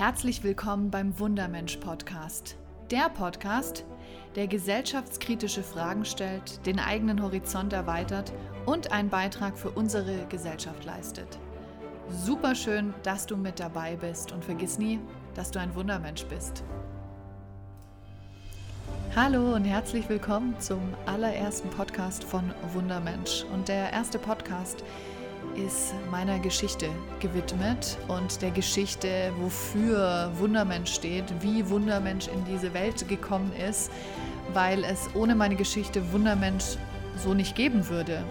Herzlich 0.00 0.42
willkommen 0.42 0.90
beim 0.90 1.18
Wundermensch 1.18 1.76
Podcast. 1.76 2.56
Der 2.90 3.10
Podcast, 3.10 3.84
der 4.34 4.46
gesellschaftskritische 4.46 5.62
Fragen 5.62 6.06
stellt, 6.06 6.64
den 6.64 6.78
eigenen 6.78 7.22
Horizont 7.22 7.74
erweitert 7.74 8.32
und 8.64 8.92
einen 8.92 9.10
Beitrag 9.10 9.58
für 9.58 9.68
unsere 9.68 10.24
Gesellschaft 10.30 10.86
leistet. 10.86 11.38
Super 12.08 12.54
schön, 12.54 12.94
dass 13.02 13.26
du 13.26 13.36
mit 13.36 13.60
dabei 13.60 13.94
bist 13.96 14.32
und 14.32 14.42
vergiss 14.42 14.78
nie, 14.78 15.00
dass 15.34 15.50
du 15.50 15.60
ein 15.60 15.74
Wundermensch 15.74 16.24
bist. 16.24 16.64
Hallo 19.14 19.54
und 19.54 19.64
herzlich 19.66 20.08
willkommen 20.08 20.58
zum 20.60 20.80
allerersten 21.04 21.68
Podcast 21.68 22.24
von 22.24 22.54
Wundermensch. 22.72 23.44
Und 23.52 23.68
der 23.68 23.92
erste 23.92 24.18
Podcast 24.18 24.82
ist 25.54 25.94
meiner 26.10 26.38
Geschichte 26.38 26.88
gewidmet 27.20 27.98
und 28.08 28.40
der 28.42 28.50
Geschichte, 28.50 29.32
wofür 29.40 30.30
Wundermensch 30.38 30.92
steht, 30.92 31.24
wie 31.40 31.68
Wundermensch 31.68 32.28
in 32.28 32.44
diese 32.44 32.72
Welt 32.74 33.08
gekommen 33.08 33.52
ist, 33.52 33.90
weil 34.52 34.84
es 34.84 35.10
ohne 35.14 35.34
meine 35.34 35.56
Geschichte 35.56 36.12
Wundermensch 36.12 36.76
so 37.16 37.34
nicht 37.34 37.54
geben 37.54 37.88
würde. 37.88 38.24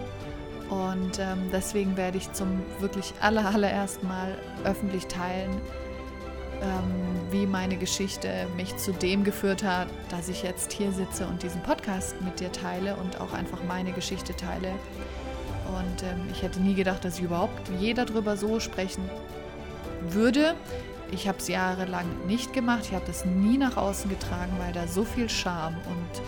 Und 0.68 1.18
ähm, 1.18 1.50
deswegen 1.52 1.96
werde 1.96 2.18
ich 2.18 2.32
zum 2.32 2.62
wirklich 2.78 3.12
aller, 3.20 3.44
allerersten 3.44 4.06
Mal 4.06 4.38
öffentlich 4.64 5.06
teilen, 5.06 5.50
ähm, 6.62 7.32
wie 7.32 7.46
meine 7.46 7.76
Geschichte 7.76 8.46
mich 8.56 8.76
zu 8.76 8.92
dem 8.92 9.24
geführt 9.24 9.64
hat, 9.64 9.88
dass 10.10 10.28
ich 10.28 10.42
jetzt 10.42 10.72
hier 10.72 10.92
sitze 10.92 11.26
und 11.26 11.42
diesen 11.42 11.62
Podcast 11.62 12.20
mit 12.20 12.38
dir 12.38 12.52
teile 12.52 12.96
und 12.96 13.20
auch 13.20 13.32
einfach 13.32 13.58
meine 13.66 13.92
Geschichte 13.92 14.36
teile. 14.36 14.72
Und 15.68 16.02
ähm, 16.02 16.28
ich 16.32 16.42
hätte 16.42 16.60
nie 16.60 16.74
gedacht, 16.74 17.04
dass 17.04 17.18
ich 17.18 17.24
überhaupt 17.24 17.68
je 17.78 17.94
darüber 17.94 18.36
so 18.36 18.60
sprechen 18.60 19.08
würde. 20.08 20.54
Ich 21.12 21.28
habe 21.28 21.38
es 21.38 21.48
jahrelang 21.48 22.06
nicht 22.26 22.52
gemacht. 22.52 22.82
Ich 22.84 22.94
habe 22.94 23.04
das 23.06 23.24
nie 23.24 23.58
nach 23.58 23.76
außen 23.76 24.10
getragen, 24.10 24.52
weil 24.58 24.72
da 24.72 24.86
so 24.86 25.04
viel 25.04 25.28
Scham 25.28 25.74
und 25.74 26.22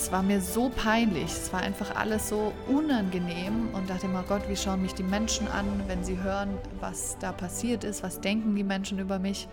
es 0.00 0.10
war 0.10 0.22
mir 0.22 0.40
so 0.40 0.70
peinlich. 0.70 1.26
Es 1.26 1.52
war 1.52 1.60
einfach 1.60 1.94
alles 1.94 2.30
so 2.30 2.54
unangenehm 2.68 3.68
und 3.74 3.90
dachte 3.90 4.06
immer, 4.06 4.22
Gott, 4.22 4.48
wie 4.48 4.56
schauen 4.56 4.80
mich 4.80 4.94
die 4.94 5.02
Menschen 5.02 5.46
an, 5.46 5.66
wenn 5.88 6.04
sie 6.04 6.18
hören, 6.18 6.56
was 6.80 7.18
da 7.20 7.32
passiert 7.32 7.84
ist, 7.84 8.02
was 8.02 8.18
denken 8.18 8.56
die 8.56 8.64
Menschen 8.64 8.98
über 8.98 9.18
mich, 9.18 9.46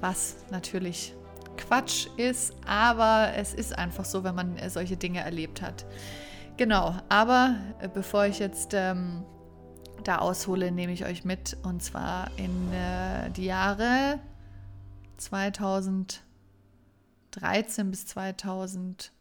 was 0.00 0.36
natürlich 0.50 1.12
Quatsch 1.56 2.06
ist, 2.16 2.54
aber 2.66 3.32
es 3.36 3.52
ist 3.52 3.76
einfach 3.76 4.04
so, 4.04 4.22
wenn 4.22 4.36
man 4.36 4.56
solche 4.68 4.96
Dinge 4.96 5.20
erlebt 5.20 5.60
hat. 5.60 5.84
Genau, 6.58 6.94
aber 7.08 7.56
äh, 7.78 7.88
bevor 7.88 8.26
ich 8.26 8.40
jetzt 8.40 8.74
ähm, 8.74 9.24
da 10.02 10.18
aushole, 10.18 10.72
nehme 10.72 10.92
ich 10.92 11.04
euch 11.04 11.24
mit 11.24 11.56
und 11.62 11.84
zwar 11.84 12.32
in 12.36 12.72
äh, 12.72 13.30
die 13.30 13.44
Jahre 13.44 14.18
2013 15.18 16.18
bis 17.92 18.08
2014. 18.08 19.12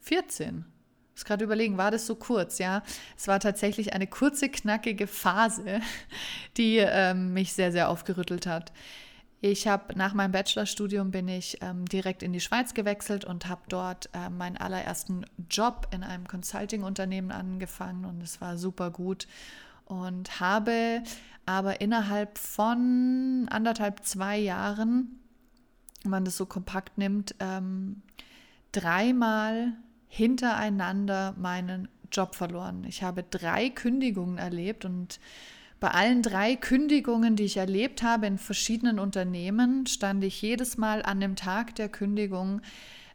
Ich 0.00 1.12
muss 1.12 1.24
gerade 1.26 1.44
überlegen, 1.44 1.76
war 1.76 1.90
das 1.90 2.06
so 2.06 2.16
kurz, 2.16 2.56
ja? 2.56 2.82
Es 3.14 3.28
war 3.28 3.40
tatsächlich 3.40 3.92
eine 3.92 4.06
kurze, 4.06 4.48
knackige 4.48 5.06
Phase, 5.06 5.82
die 6.56 6.78
ähm, 6.78 7.34
mich 7.34 7.52
sehr, 7.52 7.72
sehr 7.72 7.90
aufgerüttelt 7.90 8.46
hat. 8.46 8.72
Ich 9.42 9.66
habe 9.66 9.96
nach 9.96 10.12
meinem 10.12 10.32
Bachelorstudium 10.32 11.10
bin 11.10 11.26
ich 11.26 11.58
ähm, 11.62 11.86
direkt 11.86 12.22
in 12.22 12.32
die 12.32 12.40
Schweiz 12.40 12.74
gewechselt 12.74 13.24
und 13.24 13.48
habe 13.48 13.62
dort 13.68 14.10
äh, 14.12 14.28
meinen 14.28 14.58
allerersten 14.58 15.24
Job 15.48 15.88
in 15.92 16.02
einem 16.02 16.26
Consulting-Unternehmen 16.28 17.32
angefangen 17.32 18.04
und 18.04 18.22
es 18.22 18.42
war 18.42 18.58
super 18.58 18.90
gut 18.90 19.26
und 19.86 20.40
habe 20.40 21.02
aber 21.46 21.80
innerhalb 21.80 22.36
von 22.36 23.48
anderthalb, 23.50 24.04
zwei 24.04 24.36
Jahren, 24.36 25.18
wenn 26.02 26.10
man 26.10 26.24
das 26.26 26.36
so 26.36 26.44
kompakt 26.44 26.98
nimmt, 26.98 27.34
ähm, 27.40 28.02
dreimal 28.72 29.72
hintereinander 30.06 31.34
meinen 31.38 31.88
Job 32.12 32.34
verloren. 32.34 32.84
Ich 32.84 33.02
habe 33.02 33.22
drei 33.22 33.70
Kündigungen 33.70 34.36
erlebt 34.36 34.84
und 34.84 35.18
bei 35.80 35.90
allen 35.90 36.22
drei 36.22 36.56
Kündigungen, 36.56 37.36
die 37.36 37.44
ich 37.44 37.56
erlebt 37.56 38.02
habe 38.02 38.26
in 38.26 38.38
verschiedenen 38.38 38.98
Unternehmen, 38.98 39.86
stand 39.86 40.22
ich 40.22 40.42
jedes 40.42 40.76
Mal 40.76 41.02
an 41.02 41.20
dem 41.20 41.36
Tag 41.36 41.74
der 41.74 41.88
Kündigung 41.88 42.60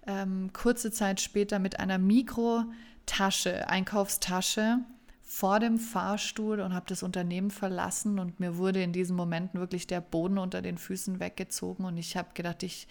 ähm, 0.07 0.51
kurze 0.53 0.91
Zeit 0.91 1.21
später 1.21 1.59
mit 1.59 1.79
einer 1.79 1.97
Mikrotasche, 1.97 3.69
Einkaufstasche 3.69 4.79
vor 5.21 5.59
dem 5.59 5.79
Fahrstuhl 5.79 6.59
und 6.59 6.73
habe 6.73 6.85
das 6.87 7.03
Unternehmen 7.03 7.51
verlassen. 7.51 8.19
Und 8.19 8.39
mir 8.39 8.57
wurde 8.57 8.81
in 8.81 8.93
diesen 8.93 9.15
Momenten 9.15 9.59
wirklich 9.59 9.87
der 9.87 10.01
Boden 10.01 10.37
unter 10.37 10.61
den 10.61 10.77
Füßen 10.77 11.19
weggezogen. 11.19 11.85
Und 11.85 11.97
ich 11.97 12.15
habe 12.17 12.29
gedacht, 12.33 12.63
ich, 12.63 12.87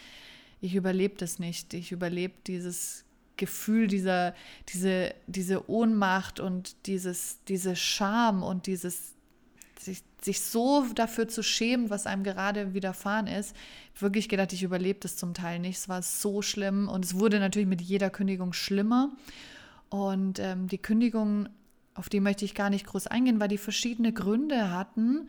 ich 0.60 0.74
überlebe 0.74 1.16
das 1.16 1.38
nicht, 1.38 1.74
ich 1.74 1.92
überlebe 1.92 2.34
dieses 2.46 3.04
Gefühl, 3.36 3.86
dieser, 3.88 4.34
diese, 4.68 5.14
diese 5.26 5.68
Ohnmacht 5.68 6.38
und 6.38 6.86
dieses, 6.86 7.38
diese 7.48 7.76
Scham 7.76 8.42
und 8.42 8.66
dieses 8.66 9.13
sich, 9.84 10.02
sich 10.22 10.40
so 10.40 10.86
dafür 10.94 11.28
zu 11.28 11.42
schämen, 11.42 11.90
was 11.90 12.06
einem 12.06 12.24
gerade 12.24 12.74
widerfahren 12.74 13.26
ist, 13.26 13.54
wirklich 13.98 14.28
gedacht, 14.28 14.52
ich 14.52 14.62
überlebe 14.62 15.00
das 15.00 15.16
zum 15.16 15.34
Teil 15.34 15.58
nicht. 15.58 15.78
Es 15.78 15.88
war 15.88 16.02
so 16.02 16.42
schlimm 16.42 16.88
und 16.88 17.04
es 17.04 17.18
wurde 17.18 17.38
natürlich 17.38 17.68
mit 17.68 17.80
jeder 17.80 18.10
Kündigung 18.10 18.52
schlimmer. 18.52 19.10
Und 19.90 20.38
ähm, 20.38 20.66
die 20.68 20.78
Kündigung, 20.78 21.48
auf 21.94 22.08
die 22.08 22.20
möchte 22.20 22.44
ich 22.44 22.54
gar 22.54 22.70
nicht 22.70 22.86
groß 22.86 23.06
eingehen, 23.06 23.38
weil 23.40 23.48
die 23.48 23.58
verschiedene 23.58 24.12
Gründe 24.12 24.70
hatten, 24.70 25.28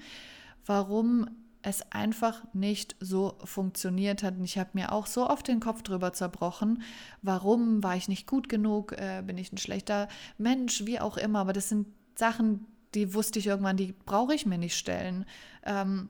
warum 0.65 1.27
es 1.61 1.91
einfach 1.91 2.43
nicht 2.53 2.95
so 2.99 3.37
funktioniert 3.43 4.23
hat. 4.23 4.37
Und 4.37 4.43
ich 4.43 4.57
habe 4.57 4.71
mir 4.73 4.91
auch 4.91 5.07
so 5.07 5.27
oft 5.29 5.47
den 5.47 5.59
Kopf 5.59 5.81
drüber 5.81 6.13
zerbrochen, 6.13 6.83
warum 7.21 7.83
war 7.83 7.95
ich 7.95 8.07
nicht 8.07 8.27
gut 8.27 8.49
genug, 8.49 8.93
äh, 8.93 9.23
bin 9.25 9.37
ich 9.37 9.51
ein 9.51 9.57
schlechter 9.57 10.07
Mensch, 10.37 10.85
wie 10.85 10.99
auch 10.99 11.17
immer. 11.17 11.39
Aber 11.39 11.53
das 11.53 11.69
sind 11.69 11.87
Sachen, 12.15 12.65
die 12.95 13.13
wusste 13.13 13.39
ich 13.39 13.47
irgendwann, 13.47 13.77
die 13.77 13.93
brauche 14.05 14.33
ich 14.33 14.45
mir 14.45 14.57
nicht 14.57 14.75
stellen. 14.75 15.25
Ähm, 15.63 16.09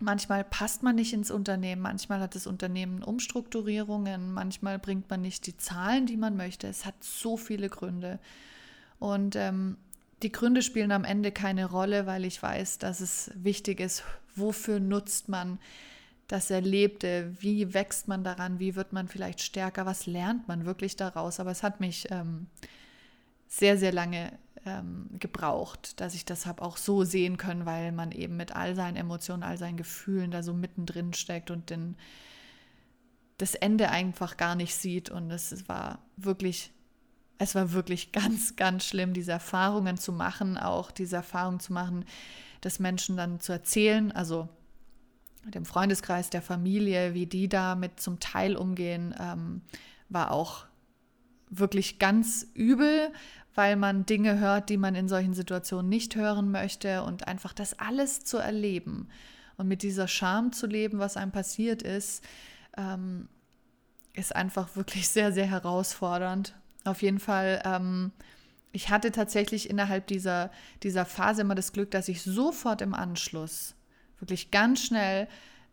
manchmal 0.00 0.44
passt 0.44 0.82
man 0.82 0.96
nicht 0.96 1.12
ins 1.12 1.30
Unternehmen, 1.30 1.82
manchmal 1.82 2.20
hat 2.20 2.34
das 2.34 2.46
Unternehmen 2.46 3.02
Umstrukturierungen, 3.02 4.32
manchmal 4.32 4.78
bringt 4.78 5.08
man 5.10 5.22
nicht 5.22 5.46
die 5.46 5.56
Zahlen, 5.56 6.06
die 6.06 6.16
man 6.16 6.36
möchte. 6.36 6.66
Es 6.66 6.84
hat 6.84 7.02
so 7.02 7.36
viele 7.36 7.68
Gründe. 7.68 8.18
Und 8.98 9.36
ähm, 9.36 9.76
die 10.22 10.32
Gründe 10.32 10.62
spielen 10.62 10.92
am 10.92 11.04
Ende 11.04 11.30
keine 11.30 11.66
Rolle, 11.66 12.06
weil 12.06 12.24
ich 12.24 12.42
weiß, 12.42 12.78
dass 12.78 13.00
es 13.00 13.30
wichtig 13.34 13.80
ist, 13.80 14.02
wofür 14.34 14.80
nutzt 14.80 15.28
man 15.28 15.58
das 16.26 16.50
Erlebte, 16.50 17.34
wie 17.40 17.72
wächst 17.72 18.06
man 18.06 18.22
daran, 18.22 18.58
wie 18.58 18.74
wird 18.76 18.92
man 18.92 19.08
vielleicht 19.08 19.40
stärker, 19.40 19.86
was 19.86 20.06
lernt 20.06 20.46
man 20.46 20.66
wirklich 20.66 20.96
daraus. 20.96 21.40
Aber 21.40 21.50
es 21.50 21.62
hat 21.62 21.80
mich 21.80 22.08
ähm, 22.10 22.48
sehr, 23.46 23.78
sehr 23.78 23.92
lange 23.92 24.32
ähm, 24.66 25.08
gebraucht, 25.18 26.00
dass 26.00 26.14
ich 26.14 26.24
das 26.24 26.46
habe 26.46 26.62
auch 26.62 26.76
so 26.76 27.04
sehen 27.04 27.36
können, 27.36 27.66
weil 27.66 27.92
man 27.92 28.12
eben 28.12 28.36
mit 28.36 28.54
all 28.54 28.74
seinen 28.74 28.96
Emotionen, 28.96 29.42
all 29.42 29.58
seinen 29.58 29.76
Gefühlen 29.76 30.30
da 30.30 30.42
so 30.42 30.54
mittendrin 30.54 31.12
steckt 31.14 31.50
und 31.50 31.70
den, 31.70 31.96
das 33.38 33.54
Ende 33.54 33.90
einfach 33.90 34.36
gar 34.36 34.54
nicht 34.54 34.74
sieht. 34.74 35.10
Und 35.10 35.30
es 35.30 35.68
war 35.68 36.00
wirklich, 36.16 36.72
es 37.38 37.54
war 37.54 37.72
wirklich 37.72 38.12
ganz, 38.12 38.56
ganz 38.56 38.84
schlimm, 38.84 39.12
diese 39.12 39.32
Erfahrungen 39.32 39.96
zu 39.96 40.12
machen, 40.12 40.58
auch 40.58 40.90
diese 40.90 41.16
Erfahrung 41.16 41.60
zu 41.60 41.72
machen, 41.72 42.04
das 42.60 42.78
Menschen 42.78 43.16
dann 43.16 43.40
zu 43.40 43.52
erzählen, 43.52 44.10
also 44.12 44.48
dem 45.44 45.64
Freundeskreis, 45.64 46.30
der 46.30 46.42
Familie, 46.42 47.14
wie 47.14 47.26
die 47.26 47.48
damit 47.48 48.00
zum 48.00 48.20
Teil 48.20 48.56
umgehen, 48.56 49.14
ähm, 49.18 49.62
war 50.08 50.32
auch 50.32 50.66
wirklich 51.50 51.98
ganz 51.98 52.46
übel, 52.54 53.12
weil 53.58 53.74
man 53.74 54.06
Dinge 54.06 54.38
hört, 54.38 54.68
die 54.68 54.76
man 54.76 54.94
in 54.94 55.08
solchen 55.08 55.34
Situationen 55.34 55.88
nicht 55.88 56.14
hören 56.14 56.52
möchte 56.52 57.02
und 57.02 57.26
einfach 57.26 57.52
das 57.52 57.76
alles 57.76 58.20
zu 58.24 58.38
erleben 58.38 59.08
und 59.56 59.66
mit 59.66 59.82
dieser 59.82 60.06
Scham 60.06 60.52
zu 60.52 60.68
leben, 60.68 61.00
was 61.00 61.16
einem 61.16 61.32
passiert 61.32 61.82
ist, 61.82 62.22
ähm, 62.76 63.28
ist 64.14 64.36
einfach 64.36 64.76
wirklich 64.76 65.08
sehr, 65.08 65.32
sehr 65.32 65.46
herausfordernd. 65.46 66.54
Auf 66.84 67.02
jeden 67.02 67.18
Fall, 67.18 67.60
ähm, 67.64 68.12
ich 68.70 68.90
hatte 68.90 69.10
tatsächlich 69.10 69.68
innerhalb 69.68 70.06
dieser, 70.06 70.52
dieser 70.84 71.04
Phase 71.04 71.40
immer 71.40 71.56
das 71.56 71.72
Glück, 71.72 71.90
dass 71.90 72.06
ich 72.06 72.22
sofort 72.22 72.80
im 72.80 72.94
Anschluss 72.94 73.74
wirklich 74.20 74.52
ganz 74.52 74.84
schnell 74.84 75.26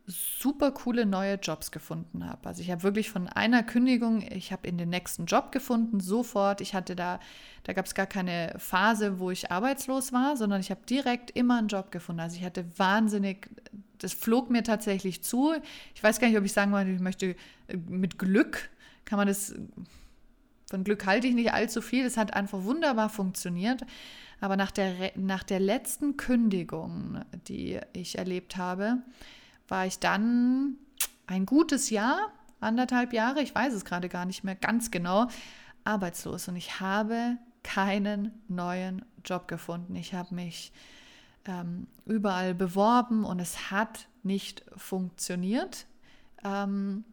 super 0.08 0.72
coole 0.72 1.06
neue 1.06 1.36
Jobs 1.36 1.72
gefunden 1.72 2.28
habe. 2.28 2.48
Also 2.48 2.62
ich 2.62 2.70
habe 2.70 2.84
wirklich 2.84 3.10
von 3.10 3.28
einer 3.28 3.64
Kündigung, 3.64 4.22
ich 4.22 4.52
habe 4.52 4.68
in 4.68 4.78
den 4.78 4.90
nächsten 4.90 5.26
Job 5.26 5.52
gefunden, 5.52 6.00
sofort. 6.00 6.62
Ich 6.62 6.76
hatte 6.76 6.96
da, 6.96 7.20
da 7.64 7.74
gab 7.74 7.86
es 7.86 7.96
gar 7.96 8.06
keine 8.06 8.54
Phase, 8.58 9.20
wo 9.20 9.32
ich 9.32 9.52
arbeitslos 9.52 10.14
war, 10.14 10.38
sondern 10.38 10.62
ich 10.62 10.70
habe 10.70 10.82
direkt 10.88 11.32
immer 11.32 11.58
einen 11.58 11.70
Job 11.70 11.92
gefunden. 11.92 12.22
Also 12.22 12.38
ich 12.38 12.44
hatte 12.44 12.66
wahnsinnig, 12.78 13.50
das 13.98 14.14
flog 14.14 14.52
mir 14.52 14.64
tatsächlich 14.64 15.24
zu. 15.24 15.54
Ich 15.96 16.04
weiß 16.04 16.20
gar 16.20 16.28
nicht, 16.28 16.38
ob 16.38 16.46
ich 16.46 16.54
sagen 16.54 16.72
wollte, 16.72 16.92
ich 16.92 17.00
möchte 17.00 17.36
äh, 17.68 17.78
mit 17.88 18.20
Glück, 18.20 18.70
kann 19.06 19.18
man 19.18 19.28
das, 19.28 19.56
von 20.70 20.84
Glück 20.84 21.06
halte 21.06 21.28
ich 21.28 21.34
nicht 21.34 21.52
allzu 21.52 21.82
viel. 21.82 22.06
Es 22.06 22.18
hat 22.18 22.34
einfach 22.34 22.64
wunderbar 22.64 23.10
funktioniert. 23.10 23.82
Aber 24.40 24.56
nach 24.58 24.72
der, 24.72 25.14
nach 25.16 25.44
der 25.44 25.60
letzten 25.60 26.18
Kündigung, 26.18 27.22
die 27.48 27.80
ich 27.94 28.18
erlebt 28.18 28.58
habe, 28.58 28.98
war 29.68 29.86
ich 29.86 30.00
dann 30.00 30.78
ein 31.28 31.46
gutes 31.46 31.90
Jahr, 31.90 32.32
anderthalb 32.60 33.14
Jahre, 33.14 33.42
ich 33.42 33.54
weiß 33.54 33.74
es 33.74 33.86
gerade 33.86 34.10
gar 34.10 34.26
nicht 34.26 34.44
mehr 34.44 34.56
ganz 34.56 34.92
genau, 34.92 35.28
arbeitslos 35.84 36.48
und 36.48 36.56
ich 36.56 36.80
habe 36.80 37.38
keinen 37.64 38.32
neuen 38.48 39.04
Job 39.24 39.48
gefunden. 39.48 39.96
Ich 39.96 40.14
habe 40.14 40.36
mich 40.36 40.72
ähm, 41.46 41.88
überall 42.06 42.54
beworben 42.54 43.24
und 43.26 43.40
es 43.40 43.72
hat 43.72 44.08
nicht 44.24 44.64
funktioniert. 44.76 45.86
Ähm, 46.44 47.04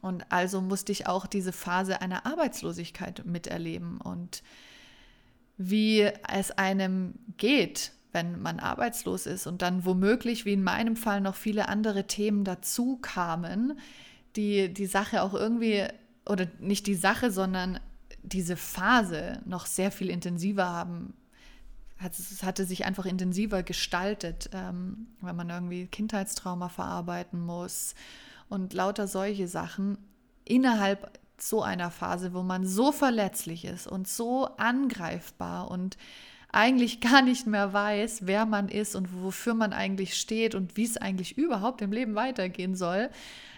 und 0.00 0.30
also 0.30 0.60
musste 0.60 0.92
ich 0.92 1.06
auch 1.06 1.26
diese 1.26 1.52
Phase 1.52 2.00
einer 2.00 2.26
Arbeitslosigkeit 2.26 3.24
miterleben 3.24 4.00
und 4.00 4.42
wie 5.58 6.10
es 6.28 6.50
einem 6.52 7.14
geht, 7.38 7.92
wenn 8.16 8.40
man 8.40 8.60
arbeitslos 8.60 9.26
ist 9.26 9.46
und 9.46 9.60
dann 9.60 9.84
womöglich, 9.84 10.46
wie 10.46 10.54
in 10.54 10.64
meinem 10.64 10.96
Fall, 10.96 11.20
noch 11.20 11.34
viele 11.34 11.68
andere 11.68 12.06
Themen 12.06 12.44
dazu 12.44 12.96
kamen, 12.96 13.78
die 14.36 14.72
die 14.72 14.86
Sache 14.86 15.20
auch 15.20 15.34
irgendwie, 15.34 15.84
oder 16.24 16.46
nicht 16.58 16.86
die 16.86 16.94
Sache, 16.94 17.30
sondern 17.30 17.78
diese 18.22 18.56
Phase 18.56 19.42
noch 19.44 19.66
sehr 19.66 19.92
viel 19.92 20.08
intensiver 20.08 20.66
haben. 20.66 21.12
Es 22.02 22.42
hatte 22.42 22.64
sich 22.64 22.86
einfach 22.86 23.04
intensiver 23.04 23.62
gestaltet, 23.62 24.48
ähm, 24.54 25.08
wenn 25.20 25.36
man 25.36 25.50
irgendwie 25.50 25.86
Kindheitstrauma 25.86 26.70
verarbeiten 26.70 27.38
muss 27.38 27.94
und 28.48 28.72
lauter 28.72 29.08
solche 29.08 29.46
Sachen 29.46 29.98
innerhalb 30.46 31.18
so 31.38 31.62
einer 31.62 31.90
Phase, 31.90 32.32
wo 32.32 32.42
man 32.42 32.66
so 32.66 32.92
verletzlich 32.92 33.66
ist 33.66 33.86
und 33.86 34.08
so 34.08 34.46
angreifbar 34.56 35.70
und 35.70 35.98
eigentlich 36.56 37.00
gar 37.02 37.20
nicht 37.20 37.46
mehr 37.46 37.74
weiß, 37.74 38.26
wer 38.26 38.46
man 38.46 38.68
ist 38.68 38.96
und 38.96 39.22
wofür 39.22 39.52
man 39.52 39.74
eigentlich 39.74 40.14
steht 40.14 40.54
und 40.54 40.76
wie 40.78 40.84
es 40.84 40.96
eigentlich 40.96 41.36
überhaupt 41.36 41.82
im 41.82 41.92
Leben 41.92 42.14
weitergehen 42.14 42.74
soll. 42.74 43.10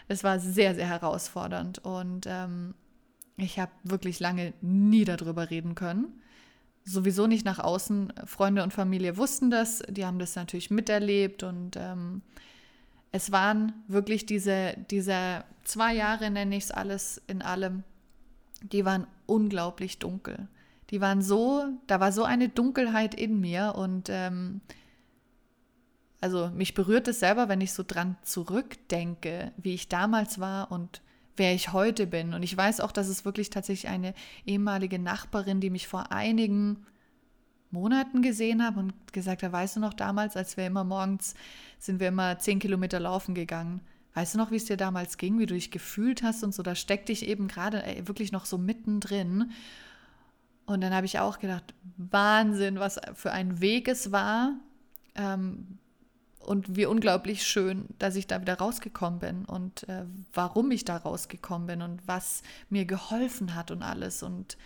Es 0.09 0.25
war 0.25 0.41
sehr, 0.41 0.75
sehr 0.75 0.89
herausfordernd 0.89 1.79
und 1.79 2.27
ähm, 2.27 2.75
ich 3.37 3.61
habe 3.61 3.71
wirklich 3.85 4.19
lange 4.19 4.53
nie 4.61 5.05
darüber 5.05 5.49
reden 5.49 5.77
können. 5.77 6.21
Sowieso 6.85 7.29
nicht 7.29 7.45
nach 7.45 7.61
außen. 7.61 8.13
Freunde 8.25 8.65
und 8.65 8.73
Familie 8.73 9.17
wussten 9.17 9.49
das, 9.49 9.81
die 9.89 10.05
haben 10.05 10.19
das 10.19 10.35
natürlich 10.35 10.71
miterlebt 10.71 11.45
und 11.45 11.77
ähm, 11.77 12.23
es 13.13 13.31
waren 13.31 13.75
wirklich 13.87 14.27
diese, 14.27 14.75
diese 14.91 15.45
zwei 15.63 15.95
Jahre, 15.95 16.33
nenne 16.33 16.57
ich 16.57 16.65
es 16.65 16.71
alles 16.73 17.23
in 17.29 17.43
allem, 17.43 17.85
die 18.61 18.85
waren 18.85 19.07
unglaublich 19.27 20.01
dunkel. 20.01 20.49
Die 20.91 21.01
waren 21.01 21.23
so, 21.23 21.65
da 21.87 22.01
war 22.01 22.13
so 22.13 22.25
eine 22.25 22.49
Dunkelheit 22.49 23.15
in 23.15 23.41
mir 23.41 23.75
und 23.77 24.09
ähm, 24.11 24.61
also 26.21 26.49
mich 26.49 26.75
berührt 26.75 27.07
es 27.09 27.21
selber, 27.21 27.49
wenn 27.49 27.61
ich 27.61 27.73
so 27.73 27.85
dran 27.87 28.17
zurückdenke, 28.23 29.53
wie 29.57 29.75
ich 29.75 29.89
damals 29.89 30.41
war 30.41 30.73
und 30.73 31.03
wer 31.37 31.55
ich 31.55 31.73
heute 31.73 32.07
bin. 32.07 32.35
Und 32.35 32.43
ich 32.43 32.57
weiß 32.57 32.81
auch, 32.81 32.91
dass 32.91 33.09
es 33.09 33.25
wirklich 33.25 33.51
tatsächlich 33.51 33.91
eine 33.91 34.15
ehemalige 34.45 34.99
Nachbarin, 34.99 35.61
die 35.61 35.71
mich 35.71 35.87
vor 35.87 36.11
einigen 36.11 36.85
Monaten 37.71 38.23
gesehen 38.23 38.65
habe 38.65 38.81
und 38.81 39.13
gesagt 39.13 39.43
hat, 39.43 39.53
weißt 39.53 39.77
du 39.77 39.81
noch 39.81 39.95
damals, 39.95 40.37
als 40.37 40.57
wir 40.57 40.67
immer 40.67 40.85
morgens, 40.85 41.35
sind 41.79 42.01
wir 42.01 42.09
immer 42.09 42.39
zehn 42.39 42.59
Kilometer 42.59 42.99
laufen 42.99 43.35
gegangen. 43.35 43.83
Weißt 44.15 44.35
du 44.35 44.39
noch, 44.39 44.51
wie 44.51 44.57
es 44.57 44.65
dir 44.65 44.77
damals 44.77 45.19
ging, 45.19 45.39
wie 45.39 45.47
du 45.47 45.55
dich 45.55 45.71
gefühlt 45.71 46.23
hast 46.23 46.43
und 46.43 46.53
so? 46.53 46.63
Da 46.63 46.75
steckte 46.75 47.13
ich 47.13 47.29
eben 47.29 47.47
gerade 47.47 47.85
wirklich 48.05 48.33
noch 48.33 48.47
so 48.47 48.59
mittendrin. 48.59 49.53
Und 50.69 50.83
dann 50.83 50.95
habe 50.95 51.07
ich 51.07 51.19
auch 51.19 51.39
gedacht, 51.39 51.75
Wahnsinn, 51.97 52.79
was 52.79 53.01
für 53.15 53.33
ein 53.33 53.63
Weg 53.63 53.89
es 53.89 54.13
war. 54.13 54.53
Ähm, 55.15 55.79
und 56.41 56.77
wie 56.77 56.85
unglaublich 56.85 57.43
schön, 57.43 57.87
dass 57.99 58.17
ich 58.17 58.27
da 58.27 58.43
wieder 58.43 58.59
rausgekommen 58.59 59.19
bin 59.19 59.45
und 59.47 59.89
äh, 59.89 60.05
warum 60.35 60.71
ich 60.71 60.85
da 60.85 60.99
rausgekommen 60.99 61.67
bin 61.67 61.83
und 61.83 62.07
was 62.07 62.43
mir 62.69 62.85
geholfen 62.85 63.55
hat 63.55 63.71
und 63.71 63.83
alles. 63.83 64.23
Und 64.23 64.59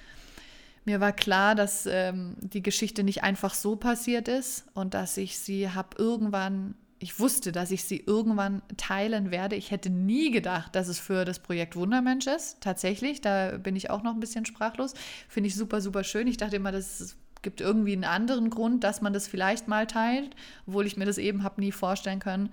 mir 0.85 0.99
war 1.01 1.13
klar, 1.13 1.55
dass 1.55 1.87
ähm, 1.87 2.35
die 2.41 2.63
Geschichte 2.63 3.05
nicht 3.05 3.23
einfach 3.23 3.55
so 3.55 3.77
passiert 3.77 4.27
ist 4.27 4.65
und 4.75 4.95
dass 4.95 5.17
ich 5.17 5.39
sie 5.39 5.71
habe 5.71 5.97
irgendwann, 5.99 6.75
ich 7.03 7.19
wusste, 7.19 7.51
dass 7.51 7.73
ich 7.73 7.83
sie 7.83 7.97
irgendwann 8.07 8.63
teilen 8.77 9.33
werde. 9.33 9.57
Ich 9.57 9.73
hätte 9.73 9.91
nie 9.91 10.31
gedacht, 10.31 10.77
dass 10.77 10.87
es 10.87 11.01
für 11.01 11.25
das 11.25 11.41
Projekt 11.41 11.75
Wundermensch 11.75 12.29
ist. 12.29 12.61
Tatsächlich, 12.61 13.21
da 13.21 13.59
bin 13.59 13.75
ich 13.75 13.91
auch 13.91 14.05
noch 14.05 14.15
ein 14.15 14.21
bisschen 14.21 14.47
sprachlos. 14.47 14.95
Finde 15.29 15.49
ich 15.49 15.57
super, 15.57 15.81
super 15.81 16.05
schön. 16.05 16.29
Ich 16.29 16.37
dachte 16.37 16.55
immer, 16.55 16.71
das 16.71 17.17
gibt 17.43 17.61
irgendwie 17.61 17.95
einen 17.95 18.05
anderen 18.05 18.51
Grund, 18.51 18.85
dass 18.85 19.01
man 19.03 19.13
das 19.13 19.27
vielleicht 19.27 19.67
mal 19.67 19.89
teilt, 19.89 20.37
obwohl 20.65 20.87
ich 20.87 20.97
mir 20.97 21.05
das 21.05 21.19
eben 21.19 21.43
habe 21.43 21.61
nie 21.61 21.73
vorstellen 21.73 22.21
können. 22.21 22.51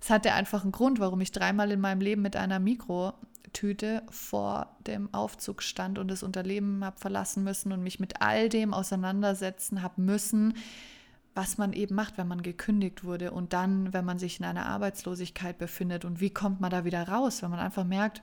Es 0.00 0.10
hatte 0.10 0.32
einfach 0.32 0.64
einen 0.64 0.72
Grund, 0.72 0.98
warum 0.98 1.20
ich 1.20 1.30
dreimal 1.30 1.70
in 1.70 1.80
meinem 1.80 2.00
Leben 2.00 2.22
mit 2.22 2.34
einer 2.34 2.58
Mikro 2.58 3.12
Tüte 3.52 4.02
vor 4.10 4.76
dem 4.88 5.14
Aufzug 5.14 5.62
stand 5.62 6.00
und 6.00 6.08
das 6.08 6.24
Unternehmen 6.24 6.84
habe 6.84 6.98
verlassen 6.98 7.44
müssen 7.44 7.70
und 7.70 7.84
mich 7.84 8.00
mit 8.00 8.20
all 8.20 8.48
dem 8.48 8.74
auseinandersetzen 8.74 9.82
habe 9.82 10.02
müssen, 10.02 10.54
was 11.38 11.56
man 11.56 11.72
eben 11.72 11.94
macht, 11.94 12.18
wenn 12.18 12.26
man 12.26 12.42
gekündigt 12.42 13.04
wurde 13.04 13.30
und 13.30 13.52
dann, 13.52 13.92
wenn 13.92 14.04
man 14.04 14.18
sich 14.18 14.40
in 14.40 14.44
einer 14.44 14.66
Arbeitslosigkeit 14.66 15.56
befindet 15.56 16.04
und 16.04 16.20
wie 16.20 16.30
kommt 16.30 16.60
man 16.60 16.72
da 16.72 16.84
wieder 16.84 17.06
raus, 17.06 17.42
wenn 17.42 17.50
man 17.50 17.60
einfach 17.60 17.84
merkt, 17.84 18.22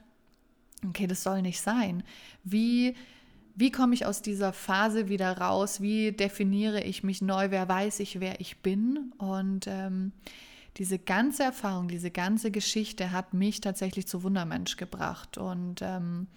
okay, 0.85 1.07
das 1.07 1.23
soll 1.23 1.41
nicht 1.41 1.62
sein. 1.62 2.03
Wie 2.44 2.94
wie 3.57 3.71
komme 3.71 3.94
ich 3.94 4.06
aus 4.06 4.21
dieser 4.21 4.51
Phase 4.51 5.07
wieder 5.07 5.38
raus? 5.38 5.79
Wie 5.79 6.12
definiere 6.12 6.83
ich 6.83 7.03
mich 7.03 7.21
neu? 7.21 7.51
Wer 7.51 7.69
weiß 7.69 8.01
ich, 8.01 8.19
wer 8.19 8.41
ich 8.41 8.57
bin? 8.57 9.13
Und 9.17 9.65
ähm, 9.67 10.12
diese 10.75 11.00
ganze 11.00 11.44
Erfahrung, 11.44 11.88
diese 11.88 12.12
ganze 12.12 12.51
Geschichte 12.51 13.13
hat 13.13 13.33
mich 13.33 13.62
tatsächlich 13.62 14.07
zu 14.07 14.23
Wundermensch 14.23 14.75
gebracht. 14.75 15.38
Und 15.38 15.81
ähm, 15.81 16.27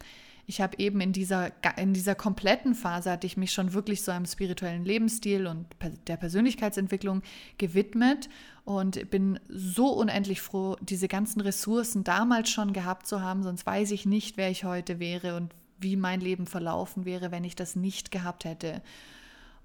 ich 0.49 0.63
habe 0.63 0.79
eben 0.79 1.03
in 1.03 1.13
dieser, 1.13 1.53
in 1.77 1.93
dieser 1.93 2.15
kompletten 2.15 2.75
Phase, 2.75 3.11
hatte 3.11 3.27
ich 3.27 3.37
mich 3.37 3.53
schon 3.53 3.75
wirklich 3.75 4.03
so 4.03 4.13
einem 4.13 4.25
spirituellen 4.25 4.83
Lebensstil 4.83 5.47
und 5.47 5.67
der 6.07 6.17
Persönlichkeitsentwicklung 6.17 7.21
gewidmet 7.59 8.31
und 8.65 9.11
bin 9.11 9.39
so 9.51 9.93
unendlich 9.93 10.41
froh, 10.41 10.77
diese 10.81 11.07
ganzen 11.07 11.43
Ressourcen 11.43 12.03
damals 12.03 12.49
schon 12.49 12.73
gehabt 12.73 13.07
zu 13.07 13.21
haben, 13.21 13.43
sonst 13.43 13.67
weiß 13.67 13.91
ich 13.91 14.07
nicht, 14.07 14.39
wer 14.39 14.49
ich 14.49 14.65
heute 14.65 14.99
wäre 14.99 15.37
und 15.37 15.53
wie 15.81 15.97
mein 15.97 16.23
Leben 16.23 16.47
verlaufen 16.47 17.05
wäre, 17.05 17.31
wenn 17.31 17.45
ich 17.45 17.55
das 17.55 17.77
nicht 17.77 18.11
gehabt 18.11 18.47
hätte. 18.47 18.81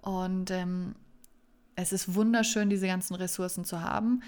Und 0.01 0.51
ähm, 0.51 0.95
es 1.77 1.93
ist 1.93 2.13
wunderschön, 2.13 2.69
diese 2.69 2.87
ganzen 2.87 3.15
Ressourcen 3.15 3.63
zu 3.63 3.79
haben. 3.79 4.21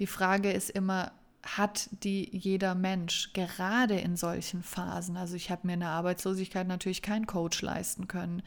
Die 0.00 0.08
Frage 0.08 0.50
ist 0.50 0.70
immer, 0.70 1.12
hat 1.42 1.88
die 2.04 2.28
jeder 2.36 2.74
Mensch 2.74 3.32
gerade 3.32 3.98
in 3.98 4.16
solchen 4.16 4.62
Phasen? 4.62 5.16
Also 5.16 5.36
ich 5.36 5.50
habe 5.50 5.66
mir 5.66 5.74
in 5.74 5.80
der 5.80 5.90
Arbeitslosigkeit 5.90 6.66
natürlich 6.66 7.02
keinen 7.02 7.26
Coach 7.26 7.62
leisten 7.62 8.08
können 8.08 8.42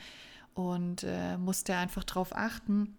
und 0.54 1.04
äh, 1.04 1.38
musste 1.38 1.76
einfach 1.76 2.04
darauf 2.04 2.36
achten, 2.36 2.96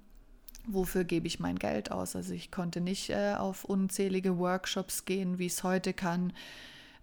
wofür 0.67 1.05
gebe 1.05 1.27
ich 1.27 1.41
mein 1.41 1.59
Geld 1.59 1.93
aus. 1.93 2.17
Also 2.17 2.33
ich 2.33 2.51
konnte 2.51 2.81
nicht 2.81 3.11
äh, 3.11 3.35
auf 3.39 3.65
unzählige 3.65 4.39
Workshops 4.39 5.05
gehen, 5.05 5.39
wie 5.39 5.47
es 5.47 5.63
heute 5.63 5.93
kann, 5.93 6.33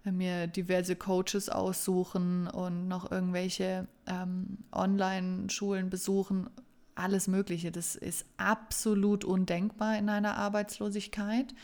äh, 0.04 0.12
mir 0.12 0.46
diverse 0.46 0.96
Coaches 0.96 1.48
aussuchen 1.48 2.46
und 2.46 2.88
noch 2.88 3.10
irgendwelche 3.10 3.88
ähm, 4.06 4.58
Online-Schulen 4.72 5.88
besuchen 5.88 6.50
alles 6.94 7.26
Mögliche. 7.26 7.72
Das 7.72 7.96
ist 7.96 8.26
absolut 8.36 9.24
undenkbar 9.24 9.96
in 9.98 10.08
einer 10.08 10.36
Arbeitslosigkeit. 10.36 11.54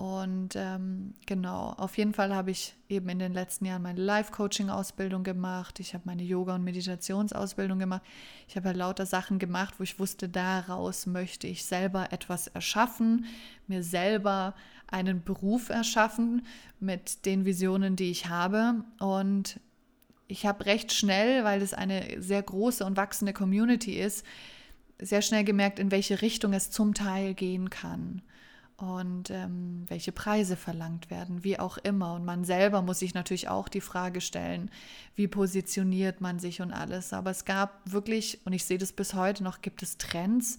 Und 0.00 0.56
ähm, 0.56 1.12
genau, 1.26 1.74
auf 1.76 1.98
jeden 1.98 2.14
Fall 2.14 2.34
habe 2.34 2.50
ich 2.50 2.74
eben 2.88 3.10
in 3.10 3.18
den 3.18 3.34
letzten 3.34 3.66
Jahren 3.66 3.82
meine 3.82 4.00
Life-Coaching-Ausbildung 4.00 5.24
gemacht. 5.24 5.78
Ich 5.78 5.92
habe 5.92 6.04
meine 6.06 6.22
Yoga- 6.22 6.54
und 6.54 6.64
Meditationsausbildung 6.64 7.78
gemacht. 7.78 8.00
Ich 8.48 8.56
habe 8.56 8.68
ja 8.68 8.74
lauter 8.74 9.04
Sachen 9.04 9.38
gemacht, 9.38 9.74
wo 9.76 9.82
ich 9.82 9.98
wusste, 9.98 10.30
daraus 10.30 11.04
möchte 11.04 11.48
ich 11.48 11.66
selber 11.66 12.14
etwas 12.14 12.46
erschaffen, 12.46 13.26
mir 13.66 13.82
selber 13.82 14.54
einen 14.86 15.22
Beruf 15.22 15.68
erschaffen 15.68 16.46
mit 16.78 17.26
den 17.26 17.44
Visionen, 17.44 17.94
die 17.94 18.10
ich 18.10 18.30
habe. 18.30 18.82
Und 19.00 19.60
ich 20.28 20.46
habe 20.46 20.64
recht 20.64 20.94
schnell, 20.94 21.44
weil 21.44 21.60
es 21.60 21.74
eine 21.74 22.22
sehr 22.22 22.42
große 22.42 22.86
und 22.86 22.96
wachsende 22.96 23.34
Community 23.34 24.00
ist, 24.00 24.24
sehr 24.98 25.20
schnell 25.20 25.44
gemerkt, 25.44 25.78
in 25.78 25.90
welche 25.90 26.22
Richtung 26.22 26.54
es 26.54 26.70
zum 26.70 26.94
Teil 26.94 27.34
gehen 27.34 27.68
kann 27.68 28.22
und 28.80 29.28
ähm, 29.30 29.84
welche 29.88 30.10
Preise 30.10 30.56
verlangt 30.56 31.10
werden, 31.10 31.44
wie 31.44 31.58
auch 31.58 31.76
immer. 31.76 32.14
Und 32.14 32.24
man 32.24 32.44
selber 32.44 32.80
muss 32.80 33.00
sich 33.00 33.12
natürlich 33.12 33.48
auch 33.48 33.68
die 33.68 33.82
Frage 33.82 34.22
stellen, 34.22 34.70
wie 35.16 35.28
positioniert 35.28 36.22
man 36.22 36.38
sich 36.38 36.62
und 36.62 36.72
alles. 36.72 37.12
Aber 37.12 37.30
es 37.30 37.44
gab 37.44 37.82
wirklich, 37.84 38.40
und 38.46 38.54
ich 38.54 38.64
sehe 38.64 38.78
das 38.78 38.92
bis 38.92 39.12
heute 39.12 39.44
noch, 39.44 39.60
gibt 39.60 39.82
es 39.82 39.98
Trends, 39.98 40.56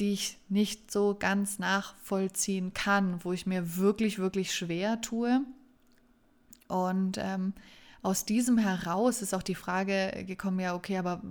die 0.00 0.14
ich 0.14 0.38
nicht 0.48 0.90
so 0.90 1.16
ganz 1.16 1.60
nachvollziehen 1.60 2.74
kann, 2.74 3.24
wo 3.24 3.32
ich 3.32 3.46
mir 3.46 3.76
wirklich, 3.76 4.18
wirklich 4.18 4.52
schwer 4.52 5.00
tue. 5.00 5.42
Und 6.66 7.18
ähm, 7.18 7.52
aus 8.02 8.24
diesem 8.24 8.58
heraus 8.58 9.22
ist 9.22 9.32
auch 9.32 9.44
die 9.44 9.54
Frage 9.54 10.24
gekommen, 10.26 10.58
ja, 10.58 10.74
okay, 10.74 10.98
aber 10.98 11.22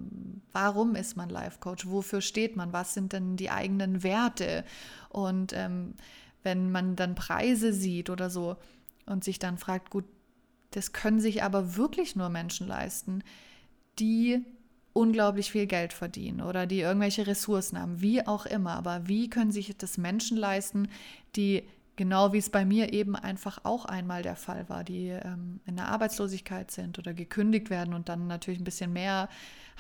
warum 0.54 0.96
ist 0.96 1.18
man 1.18 1.30
Life 1.30 1.60
Coach? 1.60 1.86
Wofür 1.88 2.22
steht 2.22 2.56
man? 2.56 2.72
Was 2.72 2.94
sind 2.94 3.12
denn 3.12 3.36
die 3.36 3.52
eigenen 3.52 4.04
Werte? 4.04 4.64
Und 5.10 5.52
ähm, 5.54 5.96
wenn 6.44 6.72
man 6.72 6.96
dann 6.96 7.14
Preise 7.14 7.74
sieht 7.74 8.10
oder 8.10 8.30
so 8.30 8.56
und 9.06 9.26
sich 9.26 9.38
dann 9.38 9.58
fragt, 9.58 9.90
gut, 9.90 10.06
das 10.72 10.94
können 10.94 11.20
sich 11.20 11.44
aber 11.44 11.76
wirklich 11.76 12.16
nur 12.16 12.30
Menschen 12.30 12.68
leisten, 12.68 13.22
die 14.00 14.42
unglaublich 14.94 15.52
viel 15.52 15.68
Geld 15.68 15.92
verdienen 15.92 16.42
oder 16.42 16.66
die 16.66 16.80
irgendwelche 16.80 17.28
Ressourcen 17.28 17.80
haben, 17.80 18.02
wie 18.02 18.26
auch 18.26 18.46
immer. 18.46 18.76
Aber 18.76 19.08
wie 19.10 19.30
können 19.30 19.52
sich 19.52 19.76
das 19.78 19.98
Menschen 19.98 20.38
leisten, 20.38 20.88
die 21.36 21.64
genau 21.96 22.34
wie 22.34 22.38
es 22.38 22.50
bei 22.50 22.66
mir 22.66 22.94
eben 22.94 23.16
einfach 23.16 23.60
auch 23.64 23.86
einmal 23.86 24.24
der 24.24 24.36
Fall 24.36 24.68
war, 24.70 24.84
die 24.84 25.10
ähm, 25.10 25.60
in 25.66 25.76
der 25.76 25.88
Arbeitslosigkeit 25.88 26.72
sind 26.72 26.98
oder 27.00 27.14
gekündigt 27.14 27.70
werden 27.70 27.94
und 27.94 28.10
dann 28.10 28.28
natürlich 28.28 28.60
ein 28.60 28.66
bisschen 28.66 28.94
mehr 28.94 29.30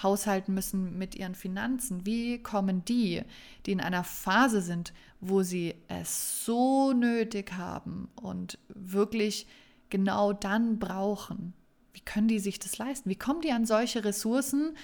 haushalten 0.02 0.54
müssen 0.54 0.98
mit 0.98 1.16
ihren 1.16 1.36
Finanzen. 1.36 2.06
Wie 2.06 2.42
kommen 2.42 2.84
die, 2.86 3.22
die 3.66 3.72
in 3.72 3.82
einer 3.82 4.04
Phase 4.04 4.62
sind, 4.62 4.94
wo 5.20 5.44
sie 5.44 5.76
es 5.88 6.46
so 6.46 6.94
nötig 6.94 7.54
haben 7.54 8.10
und 8.16 8.58
wirklich 8.70 9.48
genau 9.90 10.34
dann 10.34 10.80
brauchen? 10.80 11.54
Wie 11.94 12.02
können 12.02 12.28
die 12.28 12.40
sich 12.40 12.60
das 12.60 12.78
leisten? 12.78 13.10
Wie 13.10 13.16
kommen 13.16 13.42
die 13.42 13.52
an 13.52 13.66
solche 13.66 14.04
Ressourcen, 14.04 14.76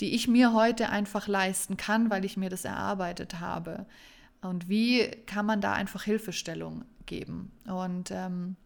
die 0.00 0.14
ich 0.14 0.28
mir 0.28 0.52
heute 0.52 0.90
einfach 0.90 1.26
leisten 1.26 1.76
kann, 1.76 2.10
weil 2.10 2.24
ich 2.24 2.36
mir 2.36 2.50
das 2.50 2.64
erarbeitet 2.64 3.40
habe? 3.40 3.86
Und 4.46 4.68
wie 4.68 5.08
kann 5.26 5.46
man 5.46 5.60
da 5.60 5.72
einfach 5.72 6.02
Hilfestellung 6.02 6.84
geben? 7.06 7.52
Und 7.66 8.10
ähm, 8.10 8.56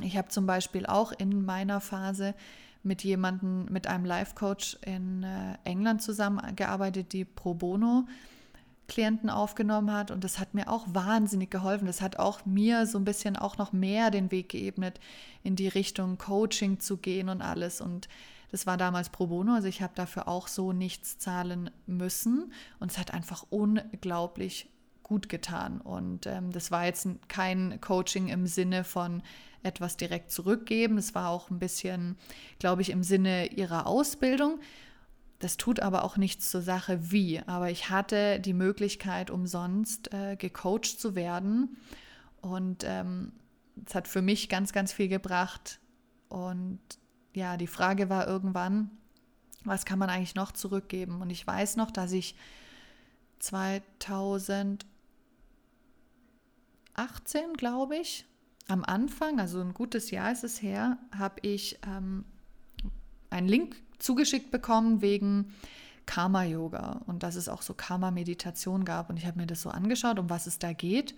ich 0.00 0.16
habe 0.16 0.28
zum 0.28 0.46
Beispiel 0.46 0.86
auch 0.86 1.12
in 1.12 1.44
meiner 1.44 1.80
Phase 1.80 2.34
mit 2.82 3.02
jemandem, 3.02 3.66
mit 3.66 3.86
einem 3.86 4.04
Life-Coach 4.04 4.78
in 4.82 5.22
äh, 5.22 5.56
England 5.64 6.02
zusammengearbeitet, 6.02 7.12
die 7.12 7.24
pro 7.24 7.54
bono 7.54 8.06
Klienten 8.88 9.30
aufgenommen 9.30 9.92
hat 9.92 10.12
und 10.12 10.22
das 10.22 10.38
hat 10.38 10.54
mir 10.54 10.70
auch 10.70 10.86
wahnsinnig 10.88 11.50
geholfen. 11.50 11.86
Das 11.86 12.00
hat 12.00 12.18
auch 12.18 12.46
mir 12.46 12.86
so 12.86 12.98
ein 12.98 13.04
bisschen 13.04 13.36
auch 13.36 13.58
noch 13.58 13.72
mehr 13.72 14.12
den 14.12 14.30
Weg 14.30 14.50
geebnet, 14.50 15.00
in 15.42 15.56
die 15.56 15.68
Richtung 15.68 16.18
Coaching 16.18 16.78
zu 16.78 16.96
gehen 16.96 17.28
und 17.28 17.42
alles. 17.42 17.80
Und 17.80 18.08
das 18.52 18.66
war 18.66 18.76
damals 18.76 19.08
pro 19.10 19.26
bono, 19.26 19.54
also 19.54 19.66
ich 19.66 19.82
habe 19.82 19.92
dafür 19.96 20.28
auch 20.28 20.46
so 20.46 20.72
nichts 20.72 21.18
zahlen 21.18 21.70
müssen 21.86 22.52
und 22.78 22.92
es 22.92 22.98
hat 22.98 23.12
einfach 23.12 23.44
unglaublich 23.50 24.70
gut 25.06 25.28
getan. 25.28 25.80
Und 25.80 26.26
ähm, 26.26 26.50
das 26.50 26.72
war 26.72 26.84
jetzt 26.84 27.06
kein 27.28 27.80
Coaching 27.80 28.26
im 28.26 28.48
Sinne 28.48 28.82
von 28.82 29.22
etwas 29.62 29.96
direkt 29.96 30.32
zurückgeben. 30.32 30.98
Es 30.98 31.14
war 31.14 31.30
auch 31.30 31.48
ein 31.48 31.60
bisschen, 31.60 32.16
glaube 32.58 32.82
ich, 32.82 32.90
im 32.90 33.04
Sinne 33.04 33.52
ihrer 33.52 33.86
Ausbildung. 33.86 34.58
Das 35.38 35.58
tut 35.58 35.78
aber 35.78 36.02
auch 36.02 36.16
nichts 36.16 36.50
zur 36.50 36.60
Sache 36.60 37.12
wie. 37.12 37.40
Aber 37.46 37.70
ich 37.70 37.88
hatte 37.88 38.40
die 38.40 38.52
Möglichkeit, 38.52 39.30
umsonst 39.30 40.12
äh, 40.12 40.34
gecoacht 40.34 40.98
zu 40.98 41.14
werden. 41.14 41.76
Und 42.40 42.82
ähm, 42.84 43.30
es 43.86 43.94
hat 43.94 44.08
für 44.08 44.22
mich 44.22 44.48
ganz, 44.48 44.72
ganz 44.72 44.92
viel 44.92 45.06
gebracht. 45.08 45.78
Und 46.28 46.80
ja, 47.32 47.56
die 47.56 47.68
Frage 47.68 48.08
war 48.10 48.26
irgendwann, 48.26 48.90
was 49.64 49.84
kann 49.84 50.00
man 50.00 50.10
eigentlich 50.10 50.34
noch 50.34 50.50
zurückgeben? 50.50 51.22
Und 51.22 51.30
ich 51.30 51.46
weiß 51.46 51.76
noch, 51.76 51.92
dass 51.92 52.10
ich 52.10 52.34
2000 53.38 54.84
18, 56.96 57.54
glaube 57.54 57.96
ich, 57.96 58.26
am 58.68 58.84
Anfang, 58.84 59.38
also 59.38 59.60
ein 59.60 59.74
gutes 59.74 60.10
Jahr 60.10 60.32
ist 60.32 60.44
es 60.44 60.60
her, 60.60 60.98
habe 61.16 61.36
ich 61.42 61.78
ähm, 61.86 62.24
einen 63.30 63.48
Link 63.48 63.76
zugeschickt 63.98 64.50
bekommen 64.50 65.02
wegen 65.02 65.52
Karma-Yoga 66.06 67.02
und 67.06 67.22
dass 67.22 67.34
es 67.34 67.48
auch 67.48 67.62
so 67.62 67.74
Karma-Meditation 67.74 68.84
gab. 68.84 69.10
Und 69.10 69.18
ich 69.18 69.26
habe 69.26 69.38
mir 69.38 69.46
das 69.46 69.62
so 69.62 69.70
angeschaut, 69.70 70.18
um 70.18 70.30
was 70.30 70.46
es 70.46 70.58
da 70.58 70.72
geht. 70.72 71.14